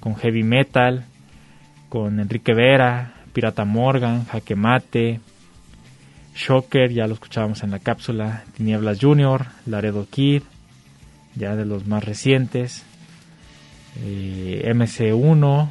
con 0.00 0.16
Heavy 0.16 0.42
Metal, 0.42 1.04
con 1.88 2.20
Enrique 2.20 2.54
Vera, 2.54 3.14
Pirata 3.32 3.64
Morgan, 3.64 4.26
Jaque 4.26 4.54
Mate, 4.54 5.20
Shocker, 6.34 6.92
ya 6.92 7.06
lo 7.06 7.14
escuchábamos 7.14 7.62
en 7.62 7.70
la 7.70 7.78
cápsula, 7.78 8.44
Tinieblas 8.56 8.98
Junior, 9.00 9.46
Laredo 9.64 10.06
Kid, 10.08 10.42
ya 11.34 11.56
de 11.56 11.64
los 11.64 11.86
más 11.86 12.04
recientes, 12.04 12.84
eh, 14.04 14.62
MC1, 14.74 15.70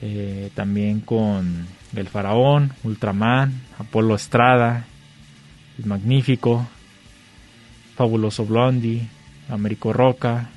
eh, 0.00 0.50
también 0.54 1.00
con 1.00 1.66
El 1.94 2.08
Faraón, 2.08 2.72
Ultraman, 2.84 3.60
Apolo 3.78 4.14
Estrada, 4.14 4.86
El 5.78 5.86
Magnífico, 5.86 6.66
Fabuloso 7.96 8.46
Blondie, 8.46 9.08
Américo 9.50 9.92
Roca, 9.92 10.48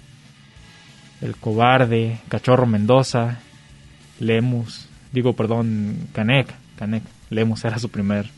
El 1.21 1.35
Cobarde, 1.35 2.19
Cachorro 2.29 2.65
Mendoza, 2.65 3.39
Lemus, 4.19 4.87
digo 5.11 5.33
perdón, 5.33 6.07
Canek, 6.13 6.53
Canek, 6.77 7.03
Lemus 7.29 7.65
era 7.65 7.79
su 7.79 7.89
primer 7.89 8.29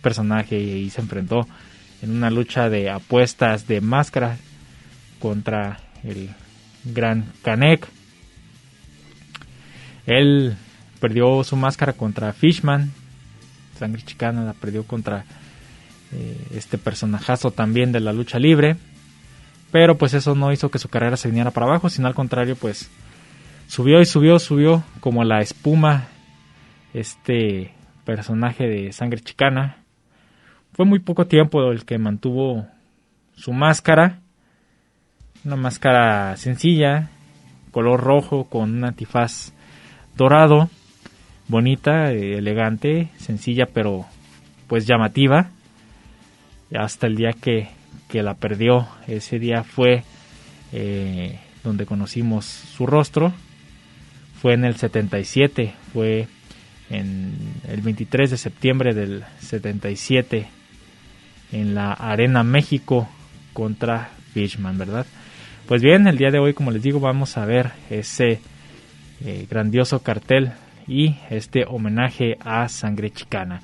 personaje 0.00 0.58
y 0.58 0.88
se 0.90 1.00
enfrentó 1.00 1.46
en 2.02 2.10
una 2.10 2.30
lucha 2.30 2.68
de 2.68 2.90
apuestas 2.90 3.66
de 3.66 3.80
máscara 3.80 4.36
contra 5.18 5.80
el 6.04 6.30
gran 6.84 7.32
Canek. 7.42 7.86
Él 10.06 10.56
perdió 10.96 11.44
su 11.44 11.56
máscara 11.56 11.92
contra 11.92 12.32
Fishman. 12.32 12.92
Sangre 13.78 14.02
Chicana 14.02 14.42
la 14.44 14.52
perdió 14.54 14.84
contra 14.84 15.24
eh, 16.12 16.46
este 16.54 16.78
personajazo 16.78 17.50
también 17.50 17.92
de 17.92 18.00
la 18.00 18.12
lucha 18.12 18.38
libre. 18.38 18.76
Pero 19.70 19.98
pues 19.98 20.14
eso 20.14 20.34
no 20.34 20.52
hizo 20.52 20.70
que 20.70 20.78
su 20.78 20.88
carrera 20.88 21.16
se 21.16 21.28
viniera 21.28 21.50
para 21.50 21.66
abajo, 21.66 21.90
sino 21.90 22.06
al 22.08 22.14
contrario, 22.14 22.56
pues 22.56 22.90
subió 23.66 24.00
y 24.00 24.06
subió, 24.06 24.38
subió 24.38 24.84
como 25.00 25.24
la 25.24 25.40
espuma 25.40 26.08
este 26.94 27.74
personaje 28.04 28.66
de 28.66 28.92
Sangre 28.92 29.20
Chicana. 29.20 29.78
Fue 30.72 30.86
muy 30.86 31.00
poco 31.00 31.26
tiempo 31.26 31.70
el 31.72 31.84
que 31.84 31.98
mantuvo 31.98 32.66
su 33.34 33.52
máscara. 33.52 34.20
Una 35.44 35.56
máscara 35.56 36.36
sencilla, 36.36 37.10
color 37.70 38.00
rojo 38.00 38.44
con 38.44 38.74
un 38.76 38.84
antifaz 38.84 39.52
dorado, 40.16 40.70
bonita, 41.48 42.12
eh, 42.12 42.38
elegante, 42.38 43.08
sencilla 43.16 43.66
pero 43.66 44.06
pues 44.66 44.86
llamativa. 44.86 45.50
Hasta 46.74 47.06
el 47.06 47.16
día 47.16 47.32
que, 47.32 47.68
que 48.08 48.22
la 48.22 48.34
perdió, 48.34 48.88
ese 49.06 49.38
día 49.38 49.62
fue 49.62 50.02
eh, 50.72 51.38
donde 51.62 51.86
conocimos 51.86 52.44
su 52.44 52.86
rostro. 52.86 53.32
Fue 54.40 54.54
en 54.54 54.64
el 54.64 54.76
77, 54.76 55.74
fue 55.92 56.26
en 56.90 57.34
el 57.68 57.80
23 57.80 58.30
de 58.30 58.36
septiembre 58.36 58.94
del 58.94 59.24
77 59.40 60.48
en 61.52 61.74
la 61.74 61.92
Arena 61.92 62.42
México 62.42 63.08
contra 63.52 64.10
Fishman, 64.32 64.76
¿verdad? 64.76 65.06
Pues 65.66 65.82
bien, 65.82 66.06
el 66.06 66.18
día 66.18 66.30
de 66.30 66.38
hoy, 66.38 66.52
como 66.52 66.70
les 66.70 66.82
digo, 66.82 67.00
vamos 67.00 67.36
a 67.38 67.46
ver 67.46 67.72
ese 67.90 68.40
eh, 69.24 69.46
grandioso 69.48 70.00
cartel 70.00 70.52
y 70.86 71.16
este 71.30 71.64
homenaje 71.66 72.38
a 72.44 72.68
Sangre 72.68 73.10
Chicana. 73.10 73.62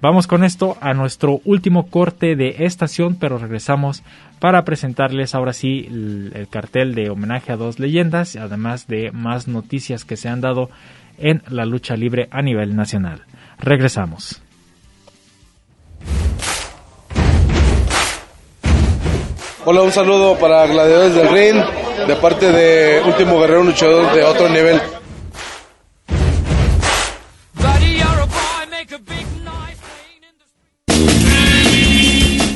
Vamos 0.00 0.26
con 0.26 0.44
esto 0.44 0.76
a 0.82 0.92
nuestro 0.92 1.40
último 1.44 1.86
corte 1.86 2.36
de 2.36 2.56
estación, 2.58 3.16
pero 3.18 3.38
regresamos 3.38 4.02
para 4.38 4.62
presentarles 4.64 5.34
ahora 5.34 5.54
sí 5.54 5.86
el, 5.88 6.46
cartel 6.50 6.94
de 6.94 7.08
homenaje 7.08 7.52
a 7.52 7.56
dos 7.56 7.78
leyendas, 7.78 8.36
además 8.36 8.86
de 8.86 9.12
más 9.12 9.48
noticias 9.48 10.04
que 10.04 10.18
se 10.18 10.28
han 10.28 10.42
dado 10.42 10.68
en 11.16 11.42
la 11.48 11.64
lucha 11.64 11.96
libre 11.96 12.28
a 12.30 12.42
nivel 12.42 12.76
nacional. 12.76 13.22
Regresamos. 13.58 14.42
Hola, 19.64 19.80
un 19.80 19.92
saludo 19.92 20.38
para 20.38 20.66
Gladiadores 20.66 21.14
del 21.14 21.28
Ring 21.30 21.56
de 22.06 22.16
parte 22.16 22.52
de 22.52 23.00
Último 23.06 23.40
Guerrero 23.40 23.64
Luchador 23.64 24.12
de 24.12 24.22
otro 24.22 24.50
nivel. 24.50 24.78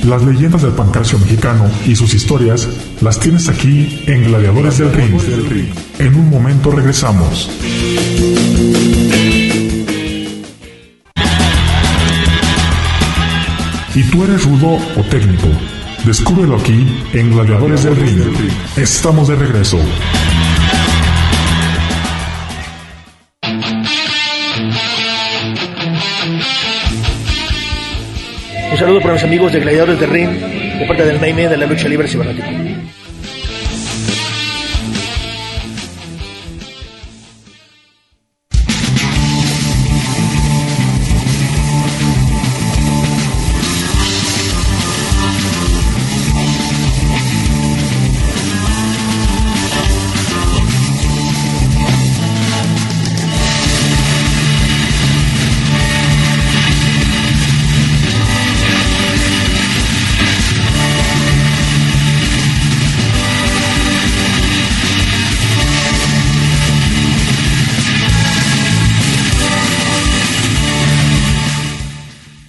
Las 0.08 0.22
leyendas 0.22 0.62
del 0.62 0.72
pancracio 0.72 1.18
mexicano 1.18 1.70
y 1.84 1.94
sus 1.94 2.14
historias 2.14 2.66
las 3.02 3.20
tienes 3.20 3.50
aquí 3.50 4.04
en 4.06 4.24
Gladiadores 4.24 4.78
del 4.78 4.90
Ring. 4.90 5.68
En 5.98 6.14
un 6.14 6.30
momento 6.30 6.70
regresamos. 6.70 7.50
¿Y 13.94 14.02
tú 14.04 14.24
eres 14.24 14.46
rudo 14.46 14.78
o 14.96 15.02
técnico? 15.10 15.48
Descúbrelo 16.06 16.56
aquí 16.56 16.86
en 17.12 17.30
Gladiadores 17.30 17.84
del 17.84 17.96
Ring. 17.96 18.22
Estamos 18.78 19.28
de 19.28 19.36
regreso. 19.36 19.78
Un 28.78 28.84
saludo 28.84 29.00
para 29.00 29.14
los 29.14 29.24
amigos 29.24 29.52
de 29.52 29.58
Gladiadores 29.58 29.98
del 29.98 30.08
Ring, 30.08 30.30
de 30.30 30.86
parte 30.86 31.04
del 31.04 31.18
Maime 31.18 31.48
de 31.48 31.56
la 31.56 31.66
lucha 31.66 31.88
libre 31.88 32.06
cibernética. 32.06 32.48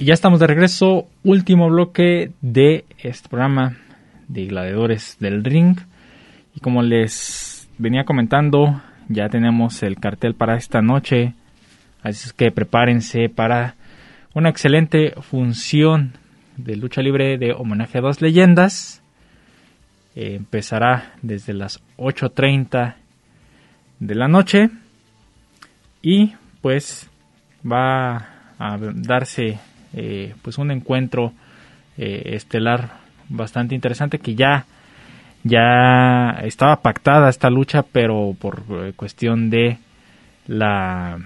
Ya 0.09 0.15
estamos 0.15 0.39
de 0.39 0.47
regreso, 0.47 1.07
último 1.23 1.69
bloque 1.69 2.31
de 2.41 2.83
este 2.97 3.29
programa 3.29 3.77
de 4.27 4.47
Gladiadores 4.47 5.17
del 5.19 5.43
Ring. 5.43 5.77
Y 6.55 6.61
como 6.61 6.81
les 6.81 7.69
venía 7.77 8.05
comentando, 8.05 8.81
ya 9.07 9.29
tenemos 9.29 9.83
el 9.83 9.97
cartel 9.99 10.33
para 10.33 10.57
esta 10.57 10.81
noche. 10.81 11.35
Así 12.01 12.25
es 12.25 12.33
que 12.33 12.49
prepárense 12.49 13.29
para 13.29 13.75
una 14.33 14.49
excelente 14.49 15.13
función 15.21 16.13
de 16.57 16.75
lucha 16.75 17.03
libre 17.03 17.37
de 17.37 17.53
homenaje 17.53 17.99
a 17.99 18.01
dos 18.01 18.19
leyendas. 18.19 19.03
Eh, 20.15 20.33
empezará 20.37 21.13
desde 21.21 21.53
las 21.53 21.83
8.30 21.97 22.95
de 23.99 24.15
la 24.15 24.27
noche 24.27 24.71
y 26.01 26.33
pues 26.61 27.07
va 27.63 28.27
a 28.57 28.79
darse 28.79 29.59
eh, 29.93 30.33
pues 30.41 30.57
un 30.57 30.71
encuentro 30.71 31.33
eh, 31.97 32.33
estelar 32.35 32.91
bastante 33.29 33.75
interesante 33.75 34.19
que 34.19 34.35
ya 34.35 34.65
ya 35.43 36.41
estaba 36.43 36.81
pactada 36.81 37.29
esta 37.29 37.49
lucha 37.49 37.83
pero 37.83 38.35
por 38.39 38.63
cuestión 38.95 39.49
de 39.49 39.77
la 40.47 41.19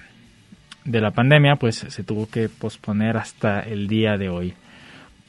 de 0.85 1.01
la 1.01 1.11
pandemia 1.11 1.55
pues 1.55 1.77
se 1.77 2.03
tuvo 2.03 2.29
que 2.29 2.49
posponer 2.49 3.17
hasta 3.17 3.61
el 3.61 3.87
día 3.87 4.17
de 4.17 4.29
hoy. 4.29 4.53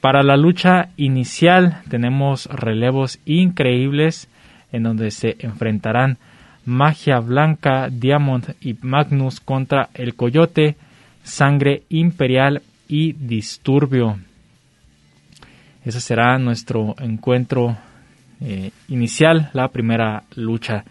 Para 0.01 0.21
la 0.21 0.37
lucha 0.37 0.89
inicial 0.97 1.81
tenemos 1.89 2.45
relevos 2.47 3.19
increíbles 3.25 4.29
en 4.71 4.83
donde 4.83 5.11
se 5.11 5.37
enfrentarán 5.39 6.17
Magia 6.65 7.19
Blanca, 7.19 7.89
Diamond 7.89 8.55
y 8.59 8.75
Magnus 8.81 9.39
contra 9.39 9.89
el 9.93 10.15
Coyote, 10.15 10.75
Sangre 11.23 11.83
Imperial 11.89 12.61
y 12.87 13.13
Disturbio. 13.13 14.19
Ese 15.83 16.01
será 16.01 16.37
nuestro 16.39 16.95
encuentro 16.99 17.77
eh, 18.41 18.71
inicial, 18.87 19.49
la 19.53 19.67
primera 19.69 20.23
lucha. 20.35 20.83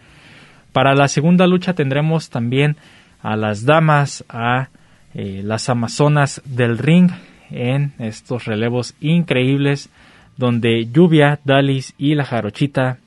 Para 0.71 0.93
la 0.95 1.07
segunda 1.07 1.47
lucha 1.47 1.73
tendremos 1.73 2.29
también 2.29 2.77
a 3.21 3.35
las 3.35 3.65
damas, 3.65 4.23
a 4.29 4.69
eh, 5.13 5.41
las 5.43 5.69
amazonas 5.69 6.41
del 6.45 6.77
ring, 6.77 7.11
en 7.49 7.93
estos 7.99 8.45
relevos 8.45 8.95
increíbles 9.01 9.89
donde 10.37 10.87
Lluvia, 10.91 11.39
Dalis 11.43 11.93
y 11.97 12.15
la 12.15 12.25
Jarochita 12.25 12.97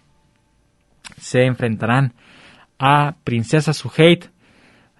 se 1.18 1.44
enfrentarán 1.44 2.12
a 2.78 3.16
Princesa 3.24 3.72
Suheit, 3.72 4.26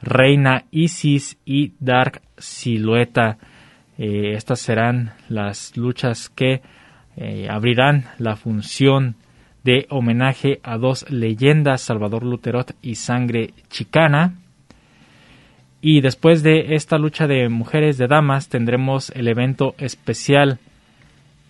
Reina 0.02 0.64
Isis 0.70 1.38
y 1.44 1.72
Dark 1.80 2.20
Silueta. 2.36 3.38
Eh, 3.98 4.34
estas 4.34 4.60
serán 4.60 5.12
las 5.28 5.76
luchas 5.76 6.28
que 6.28 6.62
eh, 7.16 7.48
abrirán 7.50 8.04
la 8.18 8.36
función 8.36 9.16
de 9.64 9.86
homenaje 9.90 10.60
a 10.62 10.78
dos 10.78 11.10
leyendas, 11.10 11.82
Salvador 11.82 12.22
Luterot 12.22 12.76
y 12.80 12.94
Sangre 12.94 13.52
Chicana. 13.68 14.34
Y 15.80 16.00
después 16.00 16.42
de 16.42 16.76
esta 16.76 16.96
lucha 16.96 17.26
de 17.26 17.48
mujeres 17.48 17.98
de 17.98 18.06
damas 18.06 18.48
tendremos 18.48 19.10
el 19.10 19.26
evento 19.26 19.74
especial 19.78 20.58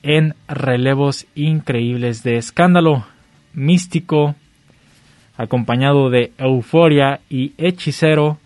en 0.02 0.34
relevos 0.48 1.26
increíbles 1.34 2.22
de 2.22 2.36
escándalo 2.36 3.06
místico 3.52 4.34
acompañado 5.36 6.10
de 6.10 6.32
Euforia 6.38 7.20
y 7.28 7.52
Hechicero 7.58 8.38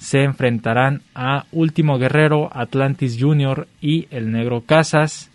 se 0.00 0.22
enfrentarán 0.22 1.02
a 1.14 1.44
Último 1.52 1.98
Guerrero, 1.98 2.48
Atlantis 2.54 3.18
Junior 3.20 3.68
y 3.82 4.08
el 4.10 4.32
Negro 4.32 4.62
Casas. 4.62 5.30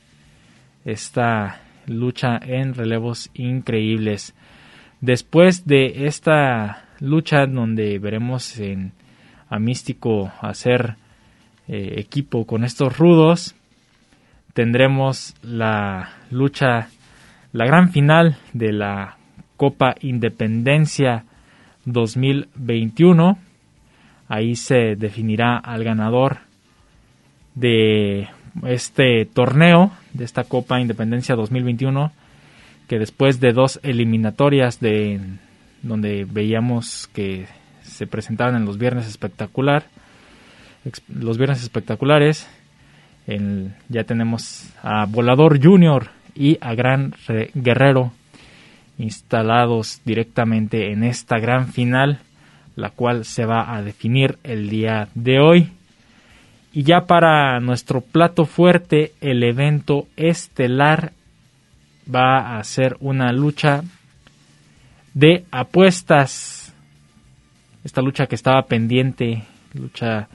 Esta 0.86 1.62
lucha 1.86 2.40
en 2.42 2.74
relevos 2.74 3.30
increíbles. 3.36 4.34
Después 5.02 5.68
de 5.68 6.08
esta 6.08 6.88
lucha 7.00 7.46
donde 7.46 8.00
veremos 8.00 8.58
en 8.60 8.92
a 9.50 9.60
Místico 9.60 10.32
hacer 10.42 10.96
eh, 11.68 11.94
equipo 11.98 12.48
con 12.48 12.64
estos 12.64 12.98
rudos. 12.98 13.54
Tendremos 14.56 15.36
la 15.44 16.10
lucha, 16.32 16.90
la 17.52 17.66
gran 17.68 17.92
final 17.92 18.38
de 18.54 18.74
la 18.74 19.18
Copa 19.58 19.94
Independencia 20.02 21.26
2021. 21.86 23.45
Ahí 24.28 24.56
se 24.56 24.96
definirá 24.96 25.58
al 25.58 25.84
ganador 25.84 26.40
de 27.54 28.28
este 28.66 29.26
torneo, 29.26 29.92
de 30.14 30.26
esta 30.26 30.44
Copa 30.44 30.80
Independencia 30.80 31.36
2021, 31.36 32.12
que 32.88 33.00
después 33.00 33.40
de 33.40 33.54
dos 33.54 33.80
eliminatorias 33.84 34.80
de 34.80 35.20
donde 35.82 36.26
veíamos 36.26 37.08
que 37.14 37.48
se 37.82 38.08
presentaban 38.08 38.56
en 38.56 38.66
los 38.66 38.78
viernes 38.78 39.08
espectacular, 39.08 39.86
los 41.08 41.38
viernes 41.38 41.62
espectaculares. 41.62 42.48
ya 43.90 44.04
tenemos 44.04 44.70
a 44.84 45.06
Volador 45.06 45.64
Junior 45.64 46.10
y 46.36 46.58
a 46.62 46.76
Gran 46.76 47.14
Guerrero 47.54 48.12
instalados 48.98 50.02
directamente 50.06 50.92
en 50.92 51.04
esta 51.04 51.38
gran 51.40 51.68
final, 51.68 52.20
la 52.76 52.90
cual 52.90 53.26
se 53.26 53.46
va 53.46 53.76
a 53.76 53.82
definir 53.82 54.38
el 54.44 54.70
día 54.70 55.08
de 55.16 55.40
hoy. 55.40 55.72
Y 56.74 56.84
ya 56.84 57.06
para 57.06 57.60
nuestro 57.60 58.02
plato 58.02 58.46
fuerte, 58.46 59.14
el 59.22 59.44
evento 59.44 60.08
estelar 60.18 61.14
va 62.14 62.58
a 62.58 62.64
ser 62.64 62.98
una 63.00 63.32
lucha 63.32 63.84
de 65.14 65.46
apuestas 65.52 66.66
esta 67.86 68.02
lucha 68.02 68.26
que 68.26 68.36
estaba 68.36 68.64
pendiente, 68.64 69.44
lucha 69.74 70.28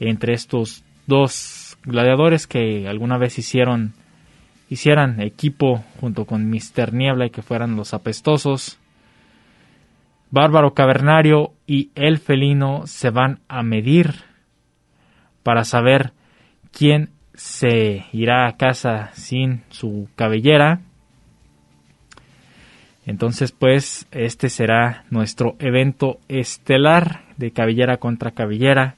entre 0.00 0.32
estos 0.32 0.82
dos 1.06 1.76
gladiadores 1.84 2.46
que 2.46 2.88
alguna 2.88 3.18
vez 3.18 3.38
hicieron 3.38 3.92
hicieran 4.68 5.20
equipo 5.20 5.84
junto 6.00 6.24
con 6.24 6.48
Mister 6.48 6.92
Niebla 6.92 7.26
y 7.26 7.30
que 7.30 7.42
fueran 7.42 7.76
los 7.76 7.92
apestosos. 7.94 8.78
Bárbaro 10.36 10.74
Cavernario 10.74 11.54
y 11.66 11.88
el 11.94 12.18
felino 12.18 12.86
se 12.86 13.08
van 13.08 13.40
a 13.48 13.62
medir 13.62 14.16
para 15.42 15.64
saber 15.64 16.12
quién 16.72 17.08
se 17.32 18.04
irá 18.12 18.46
a 18.46 18.58
casa 18.58 19.12
sin 19.14 19.62
su 19.70 20.10
cabellera. 20.14 20.80
Entonces, 23.06 23.50
pues, 23.50 24.06
este 24.10 24.50
será 24.50 25.04
nuestro 25.08 25.56
evento 25.58 26.18
estelar 26.28 27.22
de 27.38 27.52
cabellera 27.52 27.96
contra 27.96 28.32
cabellera 28.32 28.96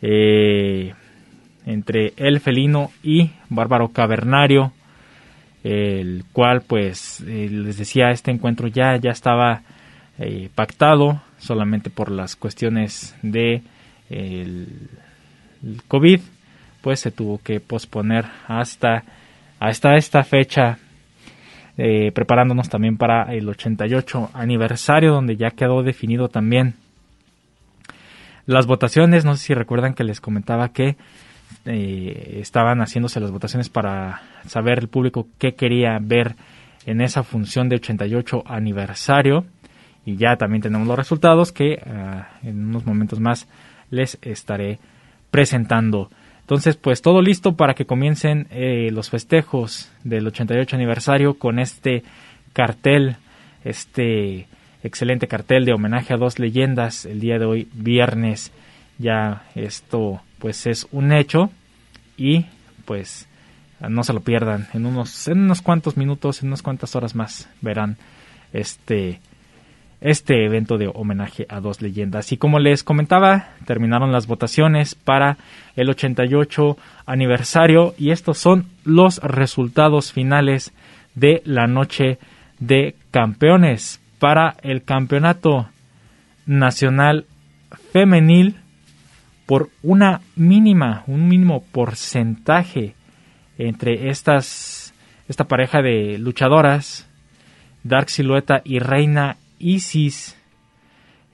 eh, 0.00 0.94
entre 1.66 2.14
el 2.16 2.40
felino 2.40 2.92
y 3.02 3.32
bárbaro 3.50 3.88
cavernario, 3.88 4.72
el 5.64 6.24
cual, 6.32 6.62
pues, 6.66 7.20
eh, 7.20 7.50
les 7.50 7.76
decía, 7.76 8.08
este 8.08 8.30
encuentro 8.30 8.68
ya, 8.68 8.96
ya 8.96 9.10
estaba 9.10 9.64
eh, 10.18 10.48
pactado 10.54 11.22
solamente 11.38 11.90
por 11.90 12.10
las 12.10 12.36
cuestiones 12.36 13.16
de 13.22 13.62
el, 14.10 14.88
COVID, 15.88 16.20
pues 16.82 17.00
se 17.00 17.10
tuvo 17.10 17.38
que 17.38 17.60
posponer 17.60 18.26
hasta, 18.46 19.02
hasta 19.58 19.96
esta 19.96 20.22
fecha 20.22 20.78
eh, 21.76 22.12
preparándonos 22.12 22.68
también 22.68 22.96
para 22.96 23.34
el 23.34 23.48
88 23.48 24.30
aniversario, 24.34 25.12
donde 25.12 25.36
ya 25.36 25.50
quedó 25.50 25.82
definido 25.82 26.28
también 26.28 26.74
las 28.46 28.66
votaciones. 28.66 29.24
No 29.24 29.36
sé 29.36 29.46
si 29.46 29.54
recuerdan 29.54 29.94
que 29.94 30.04
les 30.04 30.20
comentaba 30.20 30.68
que 30.68 30.96
eh, 31.66 32.38
estaban 32.40 32.80
haciéndose 32.80 33.20
las 33.20 33.30
votaciones 33.30 33.68
para 33.70 34.22
saber 34.46 34.78
el 34.78 34.88
público 34.88 35.26
qué 35.38 35.54
quería 35.54 35.98
ver 36.00 36.36
en 36.86 37.00
esa 37.00 37.22
función 37.22 37.68
de 37.68 37.76
88 37.76 38.44
aniversario. 38.46 39.46
Y 40.06 40.16
ya 40.16 40.36
también 40.36 40.62
tenemos 40.62 40.86
los 40.86 40.96
resultados 40.96 41.52
que 41.52 41.82
ah, 41.86 42.28
en 42.42 42.68
unos 42.68 42.84
momentos 42.84 43.20
más 43.20 43.48
les 43.90 44.18
estaré 44.22 44.78
presentando. 45.30 46.10
Entonces, 46.40 46.76
pues 46.76 47.00
todo 47.00 47.22
listo 47.22 47.56
para 47.56 47.74
que 47.74 47.86
comiencen 47.86 48.46
eh, 48.50 48.90
los 48.92 49.08
festejos 49.08 49.90
del 50.02 50.26
88 50.26 50.76
aniversario 50.76 51.34
con 51.38 51.58
este 51.58 52.02
cartel, 52.52 53.16
este 53.64 54.46
excelente 54.82 55.26
cartel 55.26 55.64
de 55.64 55.72
homenaje 55.72 56.12
a 56.12 56.18
dos 56.18 56.38
leyendas 56.38 57.06
el 57.06 57.20
día 57.20 57.38
de 57.38 57.46
hoy, 57.46 57.68
viernes. 57.72 58.52
Ya 58.98 59.44
esto 59.54 60.20
pues 60.38 60.66
es 60.66 60.86
un 60.92 61.12
hecho 61.12 61.50
y 62.18 62.44
pues 62.84 63.26
no 63.80 64.04
se 64.04 64.12
lo 64.12 64.20
pierdan. 64.20 64.68
En 64.74 64.84
unos, 64.84 65.26
en 65.28 65.40
unos 65.40 65.62
cuantos 65.62 65.96
minutos, 65.96 66.42
en 66.42 66.48
unas 66.48 66.62
cuantas 66.62 66.94
horas 66.94 67.14
más 67.14 67.48
verán 67.62 67.96
este 68.52 69.20
este 70.00 70.44
evento 70.44 70.78
de 70.78 70.90
homenaje 70.92 71.46
a 71.48 71.60
dos 71.60 71.80
leyendas. 71.80 72.32
Y 72.32 72.36
como 72.36 72.58
les 72.58 72.84
comentaba, 72.84 73.50
terminaron 73.66 74.12
las 74.12 74.26
votaciones 74.26 74.94
para 74.94 75.38
el 75.76 75.88
88 75.90 76.76
aniversario 77.06 77.94
y 77.98 78.10
estos 78.10 78.38
son 78.38 78.66
los 78.84 79.18
resultados 79.18 80.12
finales 80.12 80.72
de 81.14 81.42
la 81.44 81.66
noche 81.66 82.18
de 82.58 82.96
campeones 83.10 84.00
para 84.18 84.56
el 84.62 84.82
campeonato 84.84 85.68
nacional 86.46 87.26
femenil 87.92 88.56
por 89.46 89.70
una 89.82 90.20
mínima, 90.36 91.04
un 91.06 91.28
mínimo 91.28 91.64
porcentaje 91.72 92.94
entre 93.58 94.08
estas 94.08 94.92
esta 95.28 95.44
pareja 95.44 95.80
de 95.80 96.18
luchadoras 96.18 97.08
Dark 97.82 98.10
Silueta 98.10 98.62
y 98.64 98.78
Reina 98.78 99.36
Isis 99.58 100.36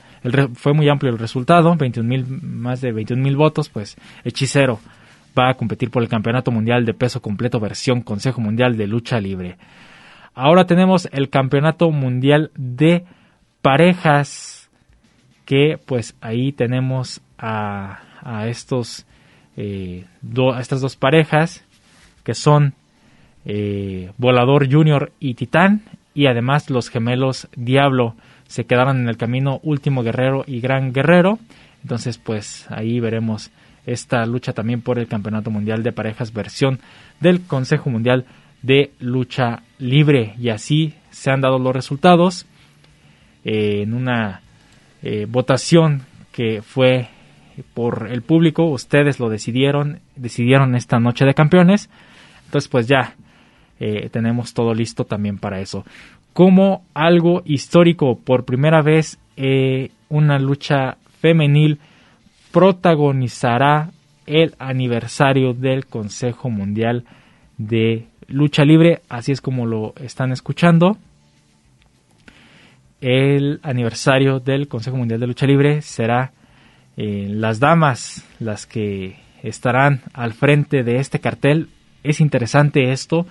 fue 0.56 0.72
muy 0.72 0.88
amplio 0.88 1.12
el 1.12 1.18
resultado, 1.18 1.76
21 1.76 2.08
mil, 2.08 2.26
más 2.26 2.80
de 2.80 2.90
21 2.90 3.22
mil 3.22 3.36
votos, 3.36 3.68
pues 3.68 3.96
Hechicero 4.24 4.80
va 5.38 5.48
a 5.48 5.54
competir 5.54 5.92
por 5.92 6.02
el 6.02 6.08
Campeonato 6.08 6.50
Mundial 6.50 6.84
de 6.84 6.92
Peso 6.92 7.22
Completo 7.22 7.60
versión 7.60 8.00
Consejo 8.00 8.40
Mundial 8.40 8.76
de 8.76 8.88
Lucha 8.88 9.20
Libre. 9.20 9.58
Ahora 10.34 10.66
tenemos 10.66 11.08
el 11.12 11.30
Campeonato 11.30 11.92
Mundial 11.92 12.50
de 12.56 13.04
Parejas, 13.62 14.70
que 15.44 15.78
pues 15.86 16.16
ahí 16.20 16.50
tenemos 16.50 17.20
a, 17.38 18.00
a 18.22 18.48
estos 18.48 19.06
eh, 19.56 20.04
estas 20.58 20.80
dos 20.80 20.96
parejas 20.96 21.64
que 22.24 22.34
son 22.34 22.74
eh, 23.44 24.10
Volador 24.18 24.68
Junior 24.68 25.12
y 25.20 25.34
Titán 25.34 25.82
y 26.16 26.28
además 26.28 26.70
los 26.70 26.88
gemelos 26.88 27.46
Diablo 27.54 28.16
se 28.48 28.64
quedaron 28.64 29.00
en 29.00 29.08
el 29.10 29.18
camino 29.18 29.60
Último 29.62 30.02
Guerrero 30.02 30.44
y 30.46 30.60
Gran 30.60 30.94
Guerrero. 30.94 31.38
Entonces, 31.82 32.16
pues 32.16 32.66
ahí 32.70 33.00
veremos 33.00 33.50
esta 33.84 34.24
lucha 34.24 34.54
también 34.54 34.80
por 34.80 34.98
el 34.98 35.08
Campeonato 35.08 35.50
Mundial 35.50 35.82
de 35.82 35.92
Parejas 35.92 36.32
versión 36.32 36.80
del 37.20 37.42
Consejo 37.42 37.90
Mundial 37.90 38.24
de 38.62 38.92
Lucha 38.98 39.62
Libre. 39.78 40.34
Y 40.40 40.48
así 40.48 40.94
se 41.10 41.30
han 41.30 41.42
dado 41.42 41.58
los 41.58 41.74
resultados 41.74 42.46
eh, 43.44 43.82
en 43.82 43.92
una 43.92 44.40
eh, 45.02 45.26
votación 45.28 46.06
que 46.32 46.62
fue 46.62 47.08
por 47.74 48.08
el 48.10 48.22
público. 48.22 48.64
Ustedes 48.64 49.20
lo 49.20 49.28
decidieron, 49.28 50.00
decidieron 50.16 50.76
esta 50.76 50.98
noche 50.98 51.26
de 51.26 51.34
campeones. 51.34 51.90
Entonces, 52.46 52.68
pues 52.68 52.88
ya 52.88 53.16
eh, 53.78 54.08
tenemos 54.10 54.54
todo 54.54 54.74
listo 54.74 55.04
también 55.04 55.38
para 55.38 55.60
eso. 55.60 55.84
Como 56.32 56.84
algo 56.94 57.42
histórico, 57.44 58.18
por 58.18 58.44
primera 58.44 58.82
vez 58.82 59.18
eh, 59.36 59.90
una 60.08 60.38
lucha 60.38 60.96
femenil 61.20 61.78
protagonizará 62.52 63.90
el 64.26 64.54
aniversario 64.58 65.54
del 65.54 65.86
Consejo 65.86 66.50
Mundial 66.50 67.04
de 67.58 68.06
Lucha 68.28 68.64
Libre, 68.64 69.02
así 69.08 69.32
es 69.32 69.40
como 69.40 69.66
lo 69.66 69.94
están 70.00 70.32
escuchando. 70.32 70.96
El 73.00 73.60
aniversario 73.62 74.40
del 74.40 74.68
Consejo 74.68 74.96
Mundial 74.96 75.20
de 75.20 75.26
Lucha 75.26 75.46
Libre 75.46 75.82
será 75.82 76.32
eh, 76.96 77.28
las 77.30 77.60
damas 77.60 78.26
las 78.40 78.66
que 78.66 79.16
estarán 79.42 80.00
al 80.12 80.32
frente 80.32 80.82
de 80.82 80.96
este 80.96 81.20
cartel. 81.20 81.68
Es 82.02 82.20
interesante 82.20 82.90
esto 82.90 83.26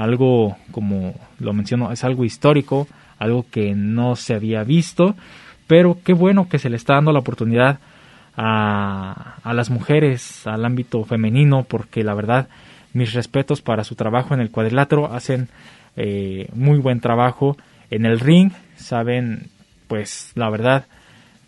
algo 0.00 0.56
como 0.72 1.14
lo 1.38 1.52
menciono, 1.52 1.92
es 1.92 2.04
algo 2.04 2.24
histórico, 2.24 2.88
algo 3.18 3.44
que 3.50 3.74
no 3.74 4.16
se 4.16 4.34
había 4.34 4.64
visto, 4.64 5.14
pero 5.66 5.98
qué 6.02 6.14
bueno 6.14 6.48
que 6.48 6.58
se 6.58 6.70
le 6.70 6.76
está 6.76 6.94
dando 6.94 7.12
la 7.12 7.18
oportunidad 7.18 7.80
a, 8.34 9.36
a 9.42 9.52
las 9.52 9.68
mujeres, 9.68 10.46
al 10.46 10.64
ámbito 10.64 11.04
femenino, 11.04 11.64
porque 11.64 12.02
la 12.02 12.14
verdad, 12.14 12.48
mis 12.94 13.12
respetos 13.12 13.60
para 13.60 13.84
su 13.84 13.94
trabajo 13.94 14.32
en 14.32 14.40
el 14.40 14.50
cuadrilátero, 14.50 15.12
hacen 15.12 15.48
eh, 15.96 16.48
muy 16.54 16.78
buen 16.78 17.00
trabajo 17.00 17.58
en 17.90 18.06
el 18.06 18.20
ring, 18.20 18.52
saben, 18.76 19.48
pues 19.86 20.32
la 20.34 20.48
verdad, 20.48 20.86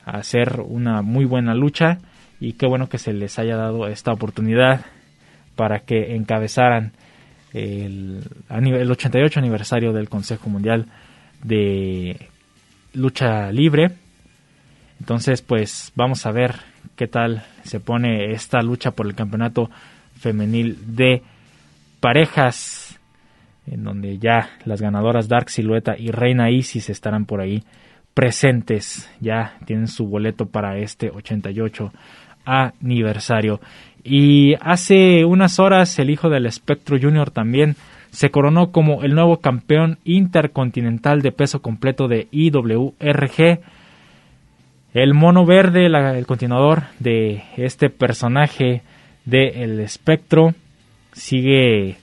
hacer 0.05 0.61
una 0.61 1.01
muy 1.01 1.25
buena 1.25 1.55
lucha 1.55 2.01
y 2.39 2.53
qué 2.53 2.67
bueno 2.67 2.91
que 2.91 2.99
se 2.99 3.15
les 3.15 3.39
haya 3.39 3.57
dado 3.57 3.87
esta 3.87 4.13
oportunidad 4.13 4.85
para 5.57 5.79
que 5.79 6.17
encabezaran 6.17 6.93
el, 7.53 8.23
el 8.49 8.91
88 8.91 9.41
aniversario 9.41 9.93
del 9.93 10.09
Consejo 10.09 10.49
Mundial 10.49 10.87
de 11.43 12.29
Lucha 12.95 13.51
Libre. 13.53 13.93
Entonces, 15.01 15.43
pues 15.43 15.93
vamos 15.95 16.27
a 16.27 16.33
ver 16.33 16.57
qué 16.97 17.07
tal 17.07 17.45
se 17.65 17.81
pone 17.81 18.33
esta 18.33 18.63
lucha 18.63 18.93
por 18.93 19.07
el 19.07 19.15
campeonato 19.15 19.71
femenil 20.19 20.79
de 20.95 21.23
parejas, 22.01 22.99
en 23.67 23.85
donde 23.85 24.19
ya 24.19 24.51
las 24.65 24.81
ganadoras 24.81 25.29
Dark 25.29 25.51
Silueta 25.51 25.97
y 25.97 26.11
Reina 26.11 26.51
Isis 26.51 26.91
estarán 26.91 27.27
por 27.27 27.41
ahí 27.41 27.63
presentes, 28.15 29.11
ya 29.21 29.57
tienen 29.65 29.89
su 29.89 30.07
boleto 30.07 30.47
para 30.47 30.79
este 30.79 31.11
88 31.11 31.93
aniversario. 32.45 33.61
Y 34.05 34.55
hace 34.61 35.25
unas 35.25 35.59
horas 35.59 35.99
el 35.99 36.11
hijo 36.11 36.29
del 36.29 36.47
Espectro 36.47 36.99
Junior 37.01 37.31
también 37.31 37.77
se 38.11 38.31
coronó 38.31 38.73
como 38.73 39.03
el 39.03 39.15
nuevo 39.15 39.39
campeón 39.39 39.99
intercontinental 40.05 41.23
de 41.23 41.33
peso 41.33 41.63
completo 41.63 42.09
de 42.09 42.29
IWRG. 42.31 43.61
El 44.93 45.15
mono 45.15 45.47
verde, 45.47 45.87
el 45.87 46.27
continuador 46.27 46.83
de 46.99 47.43
este 47.57 47.89
personaje 47.89 48.83
de 49.25 49.63
El 49.63 49.81
Espectro 49.81 50.55
sigue 51.13 51.97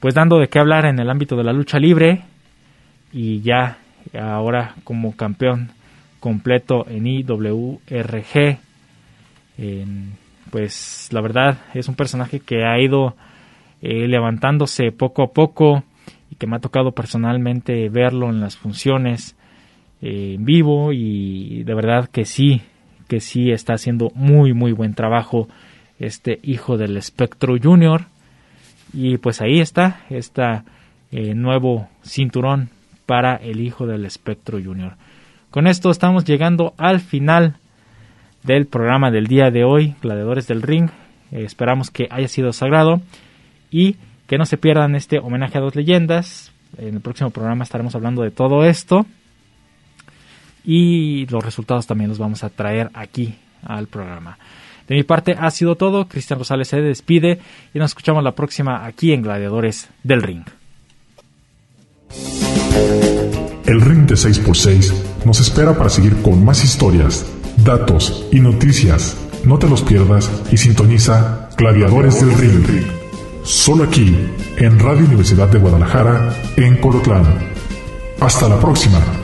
pues 0.00 0.14
dando 0.14 0.38
de 0.38 0.48
qué 0.48 0.58
hablar 0.58 0.84
en 0.84 0.98
el 0.98 1.08
ámbito 1.08 1.36
de 1.36 1.44
la 1.44 1.52
lucha 1.52 1.78
libre 1.78 2.24
y 3.10 3.40
ya 3.40 3.78
ahora 4.12 4.74
como 4.84 5.16
campeón 5.16 5.70
completo 6.20 6.86
en 6.88 7.06
IWRG 7.06 8.58
pues 10.54 11.08
la 11.10 11.20
verdad 11.20 11.58
es 11.74 11.88
un 11.88 11.96
personaje 11.96 12.38
que 12.38 12.64
ha 12.64 12.78
ido 12.78 13.16
eh, 13.82 14.06
levantándose 14.06 14.92
poco 14.92 15.24
a 15.24 15.32
poco 15.32 15.82
y 16.30 16.36
que 16.36 16.46
me 16.46 16.54
ha 16.54 16.60
tocado 16.60 16.92
personalmente 16.92 17.88
verlo 17.88 18.30
en 18.30 18.40
las 18.40 18.56
funciones 18.56 19.34
eh, 20.00 20.34
en 20.36 20.44
vivo 20.44 20.92
y 20.92 21.64
de 21.64 21.74
verdad 21.74 22.08
que 22.08 22.24
sí 22.24 22.62
que 23.08 23.18
sí 23.18 23.50
está 23.50 23.72
haciendo 23.72 24.12
muy 24.14 24.52
muy 24.52 24.70
buen 24.70 24.94
trabajo 24.94 25.48
este 25.98 26.38
hijo 26.44 26.76
del 26.76 26.96
espectro 26.96 27.56
junior. 27.60 28.02
Y 28.92 29.18
pues 29.18 29.40
ahí 29.40 29.58
está 29.58 30.02
este 30.08 30.62
nuevo 31.34 31.88
cinturón 32.04 32.68
para 33.06 33.34
el 33.34 33.60
hijo 33.60 33.88
del 33.88 34.04
espectro 34.04 34.62
junior. 34.62 34.92
Con 35.50 35.66
esto 35.66 35.90
estamos 35.90 36.24
llegando 36.24 36.74
al 36.78 37.00
final 37.00 37.56
del 38.44 38.66
programa 38.66 39.10
del 39.10 39.26
día 39.26 39.50
de 39.50 39.64
hoy 39.64 39.94
gladiadores 40.00 40.46
del 40.46 40.62
ring 40.62 40.90
eh, 41.32 41.42
esperamos 41.44 41.90
que 41.90 42.06
haya 42.10 42.28
sido 42.28 42.52
sagrado 42.52 43.00
y 43.70 43.96
que 44.26 44.38
no 44.38 44.46
se 44.46 44.56
pierdan 44.56 44.94
este 44.94 45.18
homenaje 45.18 45.58
a 45.58 45.60
dos 45.60 45.74
leyendas 45.74 46.52
en 46.78 46.94
el 46.94 47.00
próximo 47.00 47.30
programa 47.30 47.64
estaremos 47.64 47.94
hablando 47.94 48.22
de 48.22 48.30
todo 48.30 48.64
esto 48.64 49.06
y 50.64 51.26
los 51.26 51.44
resultados 51.44 51.86
también 51.86 52.08
los 52.08 52.18
vamos 52.18 52.42
a 52.42 52.48
traer 52.48 52.90
aquí 52.94 53.34
al 53.62 53.86
programa. 53.86 54.38
De 54.88 54.94
mi 54.94 55.02
parte 55.02 55.36
ha 55.38 55.50
sido 55.50 55.76
todo. 55.76 56.08
Cristian 56.08 56.38
Rosales 56.38 56.68
se 56.68 56.80
despide 56.80 57.38
y 57.72 57.78
nos 57.78 57.90
escuchamos 57.90 58.22
la 58.22 58.32
próxima 58.32 58.84
aquí 58.84 59.12
en 59.12 59.22
Gladiadores 59.22 59.88
del 60.02 60.22
Ring. 60.22 60.44
El 63.66 63.80
Ring 63.80 64.06
de 64.06 64.14
6x6 64.14 65.24
nos 65.24 65.40
espera 65.40 65.76
para 65.76 65.88
seguir 65.88 66.20
con 66.22 66.44
más 66.44 66.62
historias, 66.64 67.26
datos 67.56 68.26
y 68.30 68.40
noticias. 68.40 69.16
No 69.44 69.58
te 69.58 69.68
los 69.68 69.82
pierdas 69.82 70.30
y 70.50 70.56
sintoniza 70.56 71.48
Gladiadores 71.56 72.20
del 72.20 72.34
Ring. 72.34 72.86
Solo 73.42 73.84
aquí, 73.84 74.16
en 74.56 74.78
Radio 74.78 75.04
Universidad 75.04 75.48
de 75.48 75.58
Guadalajara, 75.58 76.34
en 76.56 76.76
Colotlán. 76.78 77.24
Hasta 78.20 78.48
la 78.48 78.58
próxima. 78.58 79.23